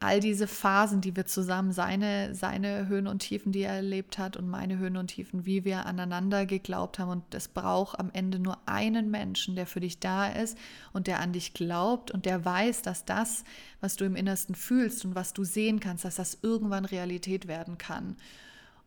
all 0.02 0.22
diese 0.22 0.48
Phasen, 0.48 1.02
die 1.02 1.16
wir 1.18 1.26
zusammen, 1.26 1.74
seine, 1.74 2.34
seine 2.34 2.88
Höhen 2.88 3.06
und 3.06 3.20
Tiefen, 3.20 3.52
die 3.52 3.64
er 3.64 3.74
erlebt 3.74 4.18
hat 4.18 4.38
und 4.38 4.48
meine 4.48 4.78
Höhen 4.78 4.96
und 4.96 5.08
Tiefen, 5.08 5.46
wie 5.46 5.66
wir 5.66 5.86
aneinander 5.86 6.46
geglaubt 6.46 7.00
haben. 7.00 7.10
Und 7.10 7.36
es 7.36 7.50
braucht 7.50 8.00
am 8.00 8.10
Ende 8.14 8.40
nur 8.40 8.58
einen 8.66 9.12
Menschen, 9.12 9.56
der 9.56 9.68
für 9.68 9.82
dich 9.82 10.00
da 10.00 10.28
ist 10.30 10.58
und 10.94 11.08
der 11.08 11.20
an 11.20 11.34
dich 11.34 11.54
glaubt 11.54 12.12
und 12.12 12.26
der 12.26 12.46
weiß, 12.46 12.82
dass 12.82 13.04
das, 13.04 13.44
was 13.82 13.98
du 13.98 14.06
im 14.06 14.16
Innersten 14.16 14.56
fühlst 14.56 15.04
und 15.04 15.16
was 15.16 15.34
du 15.34 15.44
sehen 15.44 15.82
kannst, 15.82 16.06
dass 16.06 16.16
das 16.16 16.38
irgendwann 16.42 16.86
Realität 16.86 17.50
werden 17.50 17.78
kann. 17.78 18.16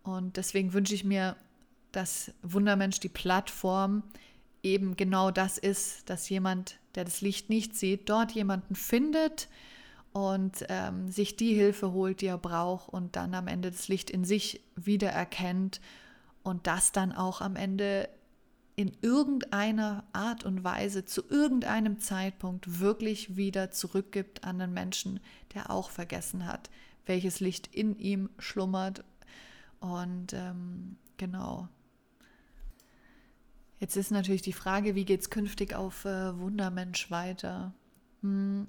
Und 0.03 0.39
deswegen 0.39 0.73
wünsche 0.73 0.95
ich 0.95 1.05
mir, 1.05 1.37
dass 1.93 2.33
Wundermensch 2.43 3.01
die 3.01 3.11
Plattform 3.11 4.03
eben 4.63 4.97
genau 4.97 5.31
das 5.31 5.59
ist, 5.59 6.09
dass 6.09 6.31
jemand, 6.31 6.79
der 6.95 7.05
das 7.05 7.21
Licht 7.21 7.51
nicht 7.51 7.77
sieht, 7.77 8.09
dort 8.09 8.33
jemanden 8.33 8.75
findet, 8.77 9.49
und 10.13 10.67
ähm, 10.69 11.11
sich 11.11 11.37
die 11.37 11.55
Hilfe 11.55 11.93
holt, 11.93 12.21
die 12.21 12.27
er 12.27 12.39
braucht 12.39 12.89
und 12.89 13.17
dann 13.17 13.35
am 13.35 13.49
Ende 13.49 13.71
das 13.71 13.89
Licht 13.89 14.11
in 14.11 14.25
sich 14.25 14.63
wieder 14.77 15.11
erkennt 15.11 15.81
und 16.43 16.67
das 16.67 16.93
dann 16.93 17.13
auch 17.13 17.41
am 17.41 17.57
Ende 17.57 18.09
in 18.77 18.93
irgendeiner 19.01 20.05
Art 20.13 20.45
und 20.45 20.65
Weise 20.65 21.05
zu 21.05 21.23
irgendeinem 21.29 21.99
Zeitpunkt 21.99 22.81
wirklich 22.81 23.37
wieder 23.37 23.71
zurückgibt 23.71 24.45
an 24.45 24.59
den 24.59 24.73
Menschen, 24.73 25.21
der 25.55 25.71
auch 25.71 25.91
vergessen 25.91 26.47
hat, 26.47 26.71
welches 27.07 27.41
Licht 27.41 27.75
in 27.75 27.99
ihm 27.99 28.31
schlummert. 28.39 29.05
Und 29.81 30.33
ähm, 30.33 30.97
genau. 31.17 31.69
Jetzt 33.79 33.97
ist 33.97 34.11
natürlich 34.11 34.43
die 34.43 34.53
Frage, 34.53 34.95
wie 34.95 35.05
geht 35.05 35.21
es 35.21 35.31
künftig 35.31 35.75
auf 35.75 36.05
äh, 36.05 36.39
Wundermensch 36.39 37.11
weiter? 37.11 37.75
Hm 38.23 38.67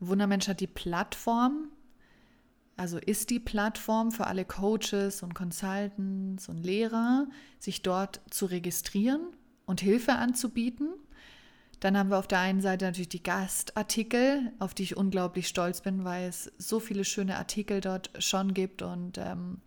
Wundermensch 0.00 0.48
hat 0.48 0.60
die 0.60 0.66
Plattform, 0.66 1.68
also 2.76 2.98
ist 2.98 3.30
die 3.30 3.40
Plattform 3.40 4.12
für 4.12 4.26
alle 4.26 4.44
Coaches 4.44 5.22
und 5.22 5.34
Consultants 5.34 6.48
und 6.48 6.62
Lehrer, 6.62 7.26
sich 7.58 7.82
dort 7.82 8.20
zu 8.30 8.46
registrieren 8.46 9.20
und 9.66 9.80
Hilfe 9.80 10.12
anzubieten. 10.12 10.90
Dann 11.80 11.96
haben 11.96 12.10
wir 12.10 12.18
auf 12.18 12.26
der 12.26 12.40
einen 12.40 12.60
Seite 12.60 12.84
natürlich 12.84 13.08
die 13.08 13.22
Gastartikel, 13.22 14.52
auf 14.58 14.74
die 14.74 14.82
ich 14.82 14.96
unglaublich 14.96 15.46
stolz 15.46 15.80
bin, 15.80 16.04
weil 16.04 16.28
es 16.28 16.52
so 16.58 16.80
viele 16.80 17.04
schöne 17.04 17.36
Artikel 17.36 17.80
dort 17.80 18.10
schon 18.18 18.54
gibt 18.54 18.82
und 18.82 19.18
ähm, 19.18 19.60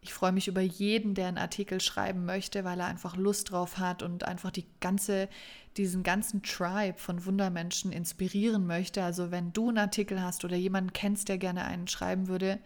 ich 0.00 0.14
freue 0.14 0.32
mich 0.32 0.48
über 0.48 0.60
jeden, 0.60 1.14
der 1.14 1.28
einen 1.28 1.38
Artikel 1.38 1.80
schreiben 1.80 2.24
möchte, 2.24 2.64
weil 2.64 2.80
er 2.80 2.86
einfach 2.86 3.16
Lust 3.16 3.50
drauf 3.50 3.78
hat 3.78 4.02
und 4.02 4.24
einfach 4.24 4.50
die 4.50 4.66
ganze, 4.80 5.28
diesen 5.76 6.02
ganzen 6.02 6.42
Tribe 6.42 6.98
von 6.98 7.24
Wundermenschen 7.24 7.92
inspirieren 7.92 8.66
möchte. 8.66 9.02
Also 9.02 9.30
wenn 9.30 9.52
du 9.52 9.68
einen 9.68 9.78
Artikel 9.78 10.22
hast 10.22 10.44
oder 10.44 10.56
jemanden 10.56 10.92
kennst, 10.92 11.28
der 11.28 11.38
gerne 11.38 11.64
einen 11.64 11.88
schreiben 11.88 12.28
würde, 12.28 12.58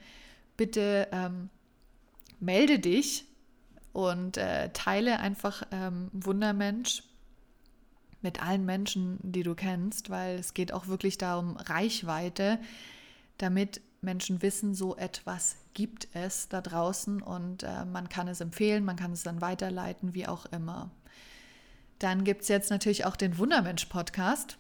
bitte 0.56 1.08
ähm, 1.12 1.48
melde 2.38 2.78
dich 2.78 3.24
und 3.92 4.36
äh, 4.36 4.70
teile 4.72 5.20
einfach 5.20 5.62
ähm, 5.70 6.10
Wundermensch 6.12 7.02
mit 8.20 8.42
allen 8.42 8.64
Menschen, 8.64 9.18
die 9.22 9.42
du 9.42 9.54
kennst, 9.54 10.10
weil 10.10 10.38
es 10.38 10.54
geht 10.54 10.72
auch 10.72 10.86
wirklich 10.86 11.18
darum 11.18 11.56
Reichweite, 11.56 12.58
damit 13.38 13.80
Menschen 14.02 14.42
wissen, 14.42 14.74
so 14.74 14.96
etwas 14.96 15.56
gibt 15.74 16.08
es 16.12 16.48
da 16.48 16.60
draußen 16.60 17.22
und 17.22 17.62
äh, 17.62 17.84
man 17.84 18.08
kann 18.08 18.28
es 18.28 18.40
empfehlen, 18.40 18.84
man 18.84 18.96
kann 18.96 19.12
es 19.12 19.22
dann 19.22 19.40
weiterleiten, 19.40 20.14
wie 20.14 20.26
auch 20.26 20.46
immer. 20.46 20.90
dann 21.98 22.24
gibt 22.24 22.42
es 22.42 22.48
jetzt 22.48 22.70
natürlich 22.70 23.04
auch 23.04 23.14
den 23.14 23.38
Wundermensch-Podcast, 23.38 24.58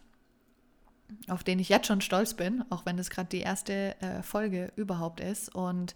auf 1.28 1.42
den 1.42 1.58
ich 1.58 1.68
jetzt 1.68 1.88
schon 1.88 2.00
stolz 2.00 2.34
bin, 2.34 2.64
auch 2.70 2.86
wenn 2.86 2.98
es 2.98 3.10
gerade 3.10 3.28
die 3.28 3.40
erste 3.40 4.00
äh, 4.00 4.22
Folge 4.22 4.72
überhaupt 4.76 5.20
ist. 5.20 5.54
Und 5.54 5.94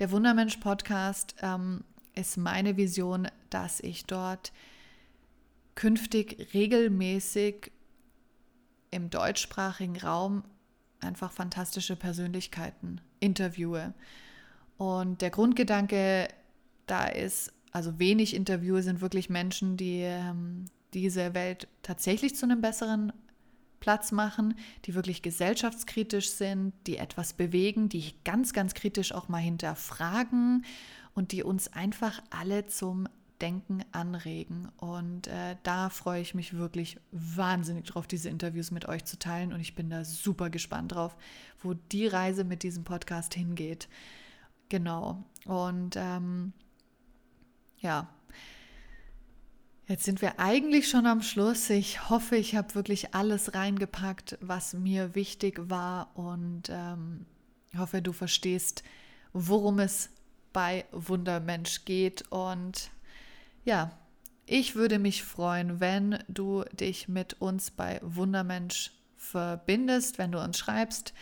der 0.00 0.10
Wundermensch-Podcast 0.10 1.36
ähm, 1.40 1.84
ist 2.14 2.36
meine 2.36 2.76
Vision, 2.76 3.28
dass 3.50 3.80
ich 3.80 4.06
dort 4.06 4.52
künftig 5.76 6.52
regelmäßig 6.52 7.70
im 8.90 9.10
deutschsprachigen 9.10 9.96
Raum 9.96 10.42
einfach 11.00 11.32
fantastische 11.32 11.96
Persönlichkeiten 11.96 13.00
interviewe. 13.20 13.94
Und 14.76 15.22
der 15.22 15.30
Grundgedanke 15.30 16.28
da 16.86 17.06
ist, 17.06 17.52
also 17.72 17.98
wenig 17.98 18.34
Interviewe 18.34 18.82
sind 18.82 19.00
wirklich 19.00 19.28
Menschen, 19.28 19.76
die 19.76 20.00
ähm, 20.00 20.66
diese 20.94 21.34
Welt 21.34 21.68
tatsächlich 21.82 22.34
zu 22.34 22.46
einem 22.46 22.60
besseren 22.60 23.12
Platz 23.80 24.10
machen, 24.12 24.54
die 24.84 24.94
wirklich 24.94 25.22
gesellschaftskritisch 25.22 26.30
sind, 26.30 26.72
die 26.86 26.96
etwas 26.96 27.32
bewegen, 27.32 27.88
die 27.88 28.14
ganz, 28.24 28.52
ganz 28.52 28.74
kritisch 28.74 29.12
auch 29.12 29.28
mal 29.28 29.38
hinterfragen 29.38 30.64
und 31.14 31.32
die 31.32 31.42
uns 31.42 31.72
einfach 31.72 32.22
alle 32.30 32.66
zum 32.66 33.08
Denken 33.40 33.84
anregen. 33.92 34.68
Und 34.76 35.26
äh, 35.28 35.56
da 35.62 35.90
freue 35.90 36.20
ich 36.20 36.34
mich 36.34 36.54
wirklich 36.54 36.98
wahnsinnig 37.12 37.86
drauf, 37.86 38.06
diese 38.06 38.28
Interviews 38.28 38.70
mit 38.70 38.86
euch 38.88 39.04
zu 39.04 39.18
teilen. 39.18 39.52
Und 39.52 39.60
ich 39.60 39.74
bin 39.74 39.90
da 39.90 40.04
super 40.04 40.50
gespannt 40.50 40.92
drauf, 40.92 41.16
wo 41.62 41.74
die 41.74 42.06
Reise 42.06 42.44
mit 42.44 42.62
diesem 42.62 42.84
Podcast 42.84 43.34
hingeht. 43.34 43.88
Genau. 44.68 45.24
Und 45.46 45.96
ähm, 45.96 46.52
ja, 47.78 48.08
Jetzt 49.88 50.04
sind 50.04 50.20
wir 50.20 50.38
eigentlich 50.38 50.86
schon 50.90 51.06
am 51.06 51.22
Schluss. 51.22 51.70
Ich 51.70 52.10
hoffe, 52.10 52.36
ich 52.36 52.54
habe 52.54 52.74
wirklich 52.74 53.14
alles 53.14 53.54
reingepackt, 53.54 54.36
was 54.42 54.74
mir 54.74 55.14
wichtig 55.14 55.58
war 55.70 56.10
und 56.14 56.64
ähm, 56.68 57.24
hoffe, 57.74 58.02
du 58.02 58.12
verstehst, 58.12 58.82
worum 59.32 59.78
es 59.78 60.10
bei 60.52 60.84
Wundermensch 60.92 61.86
geht. 61.86 62.30
Und 62.30 62.90
ja, 63.68 63.90
ich 64.46 64.76
würde 64.76 64.98
mich 64.98 65.22
freuen, 65.22 65.78
wenn 65.78 66.24
du 66.26 66.64
dich 66.72 67.06
mit 67.06 67.34
uns 67.34 67.70
bei 67.70 68.00
Wundermensch 68.02 68.92
verbindest, 69.14 70.16
wenn 70.16 70.32
du 70.32 70.42
uns 70.42 70.56
schreibst, 70.56 71.12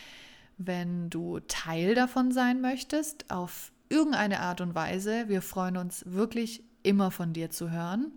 wenn 0.57 1.09
du 1.09 1.41
Teil 1.41 1.93
davon 1.93 2.31
sein 2.31 2.61
möchtest, 2.61 3.29
auf 3.29 3.73
irgendeine 3.89 4.39
Art 4.39 4.61
und 4.61 4.75
Weise. 4.75 5.27
Wir 5.27 5.41
freuen 5.41 5.75
uns 5.75 6.05
wirklich 6.07 6.63
immer 6.83 7.11
von 7.11 7.33
dir 7.33 7.49
zu 7.49 7.69
hören. 7.69 8.13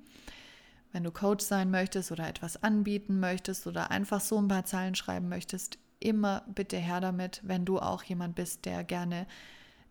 Wenn 0.93 1.03
du 1.03 1.11
Coach 1.11 1.45
sein 1.45 1.73
möchtest 1.73 2.13
oder 2.13 2.29
etwas 2.29 2.63
anbieten 2.63 3.19
möchtest 3.19 3.67
oder 3.67 3.91
einfach 3.91 4.21
so 4.21 4.41
ein 4.41 4.47
paar 4.47 4.65
Zeilen 4.65 4.95
schreiben 4.95 5.29
möchtest, 5.29 5.77
immer 5.99 6.45
bitte 6.55 6.77
her 6.77 7.01
damit, 7.01 7.41
wenn 7.43 7.65
du 7.65 7.81
auch 7.81 8.05
jemand 8.05 8.37
bist, 8.37 8.65
der 8.65 8.85
gerne 8.85 9.27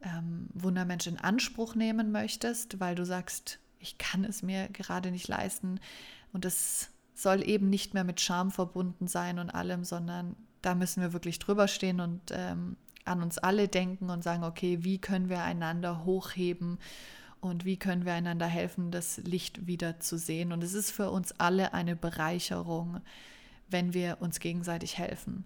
ähm, 0.01 0.47
Wundermensch 0.53 1.07
in 1.07 1.17
Anspruch 1.17 1.75
nehmen 1.75 2.13
möchtest, 2.13 2.79
weil 2.79 2.95
du 2.95 3.05
sagst, 3.05 3.59
ich 3.79 3.97
kann 3.97 4.23
es 4.23 4.43
mir 4.43 4.67
gerade 4.69 5.11
nicht 5.11 5.27
leisten 5.27 5.79
und 6.33 6.45
es 6.45 6.89
soll 7.13 7.47
eben 7.47 7.69
nicht 7.69 7.93
mehr 7.93 8.03
mit 8.03 8.21
Scham 8.21 8.51
verbunden 8.51 9.07
sein 9.07 9.39
und 9.39 9.49
allem, 9.49 9.83
sondern 9.83 10.35
da 10.61 10.75
müssen 10.75 11.01
wir 11.01 11.13
wirklich 11.13 11.39
drüber 11.39 11.67
stehen 11.67 11.99
und 11.99 12.21
ähm, 12.31 12.77
an 13.05 13.23
uns 13.23 13.37
alle 13.37 13.67
denken 13.67 14.09
und 14.09 14.23
sagen, 14.23 14.43
okay, 14.43 14.83
wie 14.83 14.99
können 14.99 15.29
wir 15.29 15.43
einander 15.43 16.05
hochheben 16.05 16.77
und 17.41 17.65
wie 17.65 17.77
können 17.77 18.05
wir 18.05 18.13
einander 18.13 18.45
helfen, 18.45 18.91
das 18.91 19.17
Licht 19.17 19.65
wieder 19.67 19.99
zu 19.99 20.17
sehen. 20.17 20.51
Und 20.51 20.63
es 20.63 20.73
ist 20.73 20.91
für 20.91 21.09
uns 21.09 21.31
alle 21.39 21.73
eine 21.73 21.95
Bereicherung, 21.95 23.01
wenn 23.69 23.93
wir 23.93 24.17
uns 24.19 24.39
gegenseitig 24.39 24.97
helfen. 24.97 25.45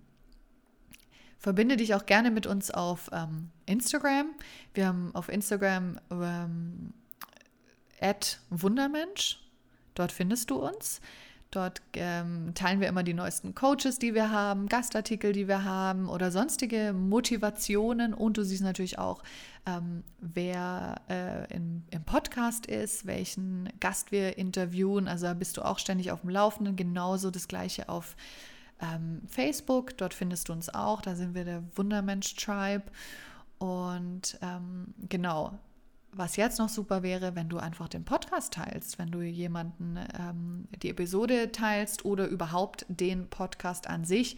Verbinde 1.37 1.77
dich 1.77 1.93
auch 1.93 2.05
gerne 2.05 2.31
mit 2.31 2.47
uns 2.47 2.71
auf 2.71 3.09
ähm, 3.11 3.49
Instagram. 3.65 4.27
Wir 4.73 4.87
haben 4.87 5.13
auf 5.13 5.29
Instagram 5.29 5.99
ähm, 6.09 6.93
Wundermensch. 8.49 9.39
Dort 9.95 10.11
findest 10.11 10.49
du 10.49 10.55
uns. 10.55 11.01
Dort 11.53 11.83
ähm, 11.93 12.53
teilen 12.55 12.81
wir 12.81 12.87
immer 12.87 13.03
die 13.03 13.13
neuesten 13.13 13.53
Coaches, 13.53 13.99
die 13.99 14.15
wir 14.15 14.31
haben, 14.31 14.67
Gastartikel, 14.67 15.33
die 15.33 15.47
wir 15.47 15.63
haben 15.63 16.09
oder 16.09 16.31
sonstige 16.31 16.93
Motivationen. 16.93 18.15
Und 18.15 18.37
du 18.37 18.43
siehst 18.43 18.63
natürlich 18.63 18.97
auch, 18.97 19.21
ähm, 19.67 20.03
wer 20.19 20.95
äh, 21.09 21.53
im, 21.53 21.83
im, 21.91 22.03
Podcast 22.05 22.65
ist, 22.65 23.05
welchen 23.05 23.69
Gast 23.79 24.11
wir 24.11 24.39
interviewen. 24.39 25.07
Also 25.07 25.31
bist 25.35 25.57
du 25.57 25.61
auch 25.61 25.77
ständig 25.77 26.11
auf 26.11 26.21
dem 26.21 26.31
Laufenden. 26.31 26.75
Genauso 26.75 27.29
das 27.29 27.47
gleiche 27.47 27.87
auf 27.87 28.15
ähm, 28.81 29.21
Facebook. 29.27 29.95
Dort 29.97 30.15
findest 30.15 30.49
du 30.49 30.53
uns 30.53 30.73
auch. 30.73 31.01
Da 31.01 31.13
sind 31.13 31.35
wir 31.35 31.45
der 31.45 31.63
Wundermensch 31.75 32.35
Tribe. 32.35 32.85
Und 33.59 34.39
ähm, 34.41 34.95
genau, 35.07 35.53
was 36.15 36.35
jetzt 36.35 36.59
noch 36.59 36.69
super 36.69 37.03
wäre, 37.03 37.35
wenn 37.35 37.49
du 37.49 37.57
einfach 37.57 37.87
den 37.89 38.05
Podcast 38.05 38.53
teilst, 38.53 38.99
wenn 38.99 39.11
du 39.11 39.21
jemanden 39.21 39.99
ähm, 40.19 40.67
die 40.81 40.89
Episode 40.89 41.51
teilst 41.51 42.05
oder 42.05 42.27
überhaupt 42.27 42.85
den 42.87 43.29
Podcast 43.29 43.87
an 43.87 44.05
sich. 44.05 44.37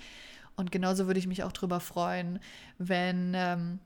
Und 0.56 0.72
genauso 0.72 1.08
würde 1.08 1.20
ich 1.20 1.28
mich 1.28 1.44
auch 1.44 1.52
darüber 1.52 1.80
freuen, 1.80 2.40
wenn 2.78 3.34
ähm, 3.36 3.80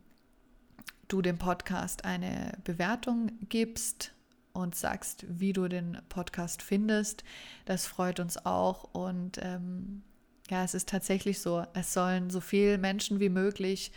du 1.07 1.21
dem 1.21 1.37
Podcast 1.37 2.05
eine 2.05 2.53
Bewertung 2.63 3.31
gibst 3.49 4.13
und 4.53 4.75
sagst, 4.75 5.25
wie 5.27 5.53
du 5.53 5.67
den 5.67 5.99
Podcast 6.09 6.61
findest. 6.61 7.23
Das 7.65 7.87
freut 7.87 8.19
uns 8.19 8.45
auch. 8.45 8.83
Und 8.93 9.39
ähm, 9.41 10.03
ja, 10.49 10.63
es 10.63 10.73
ist 10.73 10.89
tatsächlich 10.89 11.39
so, 11.39 11.65
es 11.73 11.93
sollen 11.93 12.29
so 12.29 12.39
viele 12.39 12.77
Menschen 12.77 13.19
wie 13.19 13.29
möglich 13.29 13.91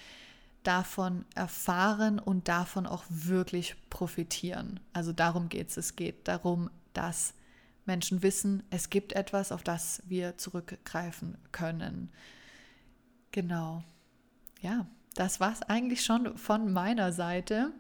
davon 0.63 1.25
erfahren 1.35 2.19
und 2.19 2.49
davon 2.49 2.87
auch 2.87 3.05
wirklich 3.09 3.77
profitieren. 3.91 4.81
Also 4.93 5.13
darum 5.13 5.49
geht 5.49 5.71
es. 5.71 5.77
Es 5.77 5.97
geht 5.97 6.29
darum, 6.29 6.71
dass 6.93 7.35
Menschen 7.85 8.23
wissen, 8.23 8.63
es 8.71 8.91
gibt 8.91 9.13
etwas, 9.13 9.51
auf 9.51 9.63
das 9.63 10.03
wir 10.07 10.39
zurückgreifen 10.39 11.37
können. 11.51 12.11
Genau. 13.33 13.83
Ja, 14.61 14.87
das 15.15 15.41
war 15.41 15.53
es 15.53 15.63
eigentlich 15.63 16.05
schon 16.05 16.37
von 16.39 16.73
meiner 16.73 17.13
Seite. 17.13 17.73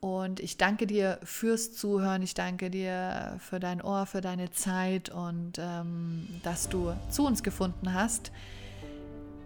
Und 0.00 0.40
ich 0.40 0.56
danke 0.56 0.86
dir 0.86 1.18
fürs 1.22 1.72
Zuhören. 1.72 2.22
Ich 2.22 2.34
danke 2.34 2.70
dir 2.70 3.36
für 3.40 3.60
dein 3.60 3.80
Ohr, 3.80 4.06
für 4.06 4.20
deine 4.20 4.50
Zeit 4.50 5.08
und 5.08 5.54
ähm, 5.58 6.28
dass 6.42 6.68
du 6.68 6.94
zu 7.10 7.24
uns 7.24 7.42
gefunden 7.42 7.94
hast. 7.94 8.30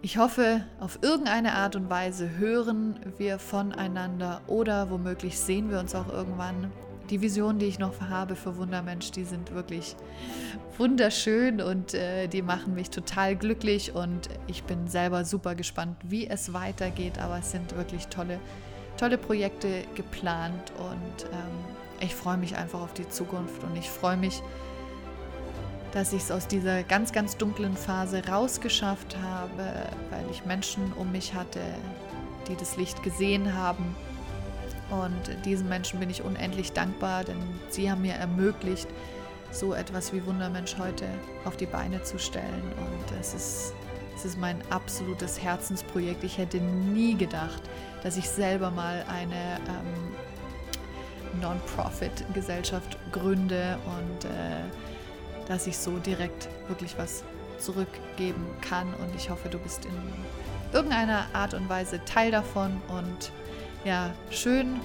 Ich 0.03 0.17
hoffe, 0.17 0.63
auf 0.79 0.97
irgendeine 1.03 1.53
Art 1.53 1.75
und 1.75 1.87
Weise 1.91 2.31
hören 2.39 2.99
wir 3.19 3.37
voneinander 3.37 4.41
oder 4.47 4.89
womöglich 4.89 5.37
sehen 5.37 5.69
wir 5.69 5.79
uns 5.79 5.93
auch 5.93 6.11
irgendwann. 6.11 6.71
Die 7.11 7.21
Visionen, 7.21 7.59
die 7.59 7.67
ich 7.67 7.77
noch 7.77 8.01
habe 8.01 8.35
für 8.35 8.57
Wundermensch, 8.57 9.11
die 9.11 9.25
sind 9.25 9.53
wirklich 9.53 9.95
wunderschön 10.79 11.61
und 11.61 11.93
äh, 11.93 12.27
die 12.27 12.41
machen 12.41 12.73
mich 12.73 12.89
total 12.89 13.35
glücklich 13.35 13.93
und 13.93 14.27
ich 14.47 14.63
bin 14.63 14.87
selber 14.87 15.23
super 15.23 15.53
gespannt, 15.53 15.97
wie 16.01 16.25
es 16.25 16.51
weitergeht. 16.51 17.19
Aber 17.19 17.37
es 17.37 17.51
sind 17.51 17.75
wirklich 17.77 18.07
tolle, 18.07 18.39
tolle 18.97 19.19
Projekte 19.19 19.83
geplant 19.93 20.71
und 20.79 21.25
ähm, 21.31 21.75
ich 21.99 22.15
freue 22.15 22.37
mich 22.37 22.55
einfach 22.55 22.81
auf 22.81 22.93
die 22.93 23.07
Zukunft 23.07 23.63
und 23.63 23.75
ich 23.75 23.87
freue 23.87 24.17
mich, 24.17 24.41
dass 25.93 26.13
ich 26.13 26.23
es 26.23 26.31
aus 26.31 26.47
dieser 26.47 26.83
ganz, 26.83 27.11
ganz 27.11 27.37
dunklen 27.37 27.75
Phase 27.75 28.25
rausgeschafft 28.27 29.17
habe, 29.21 29.87
weil 30.09 30.25
ich 30.31 30.45
Menschen 30.45 30.93
um 30.93 31.11
mich 31.11 31.33
hatte, 31.33 31.59
die 32.47 32.55
das 32.55 32.77
Licht 32.77 33.03
gesehen 33.03 33.55
haben. 33.55 33.95
Und 34.89 35.45
diesen 35.45 35.69
Menschen 35.69 35.99
bin 35.99 36.09
ich 36.09 36.23
unendlich 36.23 36.73
dankbar, 36.73 37.23
denn 37.23 37.37
sie 37.69 37.89
haben 37.89 38.01
mir 38.01 38.13
ermöglicht, 38.13 38.87
so 39.51 39.73
etwas 39.73 40.13
wie 40.13 40.25
Wundermensch 40.25 40.77
heute 40.77 41.05
auf 41.45 41.57
die 41.57 41.65
Beine 41.65 42.01
zu 42.03 42.17
stellen. 42.19 42.63
Und 42.77 43.19
es 43.19 43.33
ist, 43.33 43.73
es 44.15 44.25
ist 44.25 44.39
mein 44.39 44.61
absolutes 44.69 45.41
Herzensprojekt. 45.41 46.23
Ich 46.23 46.37
hätte 46.37 46.57
nie 46.57 47.15
gedacht, 47.15 47.61
dass 48.03 48.17
ich 48.17 48.29
selber 48.29 48.71
mal 48.71 49.03
eine 49.09 49.59
ähm, 49.67 51.41
Non-Profit-Gesellschaft 51.41 52.97
gründe 53.11 53.77
und 53.85 54.25
äh, 54.25 54.63
dass 55.47 55.67
ich 55.67 55.77
so 55.77 55.97
direkt 55.97 56.49
wirklich 56.67 56.97
was 56.97 57.23
zurückgeben 57.59 58.45
kann. 58.61 58.93
Und 58.95 59.15
ich 59.15 59.29
hoffe, 59.29 59.49
du 59.49 59.57
bist 59.59 59.85
in 59.85 59.91
irgendeiner 60.73 61.25
Art 61.33 61.53
und 61.53 61.69
Weise 61.69 62.03
Teil 62.05 62.31
davon. 62.31 62.81
Und 62.89 63.31
ja, 63.85 64.11
schön, 64.29 64.79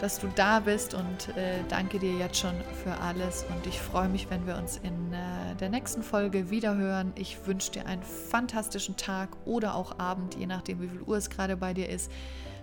dass 0.00 0.18
du 0.18 0.28
da 0.34 0.60
bist 0.60 0.94
und 0.94 1.28
äh, 1.36 1.60
danke 1.68 1.98
dir 1.98 2.12
jetzt 2.12 2.38
schon 2.38 2.54
für 2.82 2.92
alles. 3.00 3.44
Und 3.54 3.66
ich 3.66 3.80
freue 3.80 4.08
mich, 4.08 4.28
wenn 4.30 4.46
wir 4.46 4.56
uns 4.56 4.78
in 4.78 5.12
äh, 5.12 5.54
der 5.60 5.70
nächsten 5.70 6.02
Folge 6.02 6.50
wiederhören. 6.50 7.12
Ich 7.14 7.46
wünsche 7.46 7.72
dir 7.72 7.86
einen 7.86 8.02
fantastischen 8.02 8.96
Tag 8.96 9.30
oder 9.44 9.74
auch 9.74 9.98
Abend, 9.98 10.34
je 10.36 10.46
nachdem, 10.46 10.80
wie 10.80 10.88
viel 10.88 11.02
Uhr 11.02 11.16
es 11.16 11.30
gerade 11.30 11.56
bei 11.56 11.74
dir 11.74 11.88
ist. 11.88 12.10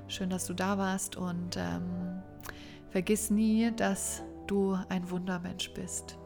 Schön, 0.07 0.29
dass 0.29 0.45
du 0.45 0.53
da 0.53 0.77
warst 0.77 1.15
und 1.15 1.57
ähm, 1.57 2.21
vergiss 2.89 3.31
nie, 3.31 3.71
dass 3.75 4.21
du 4.47 4.77
ein 4.89 5.09
Wundermensch 5.09 5.71
bist. 5.73 6.17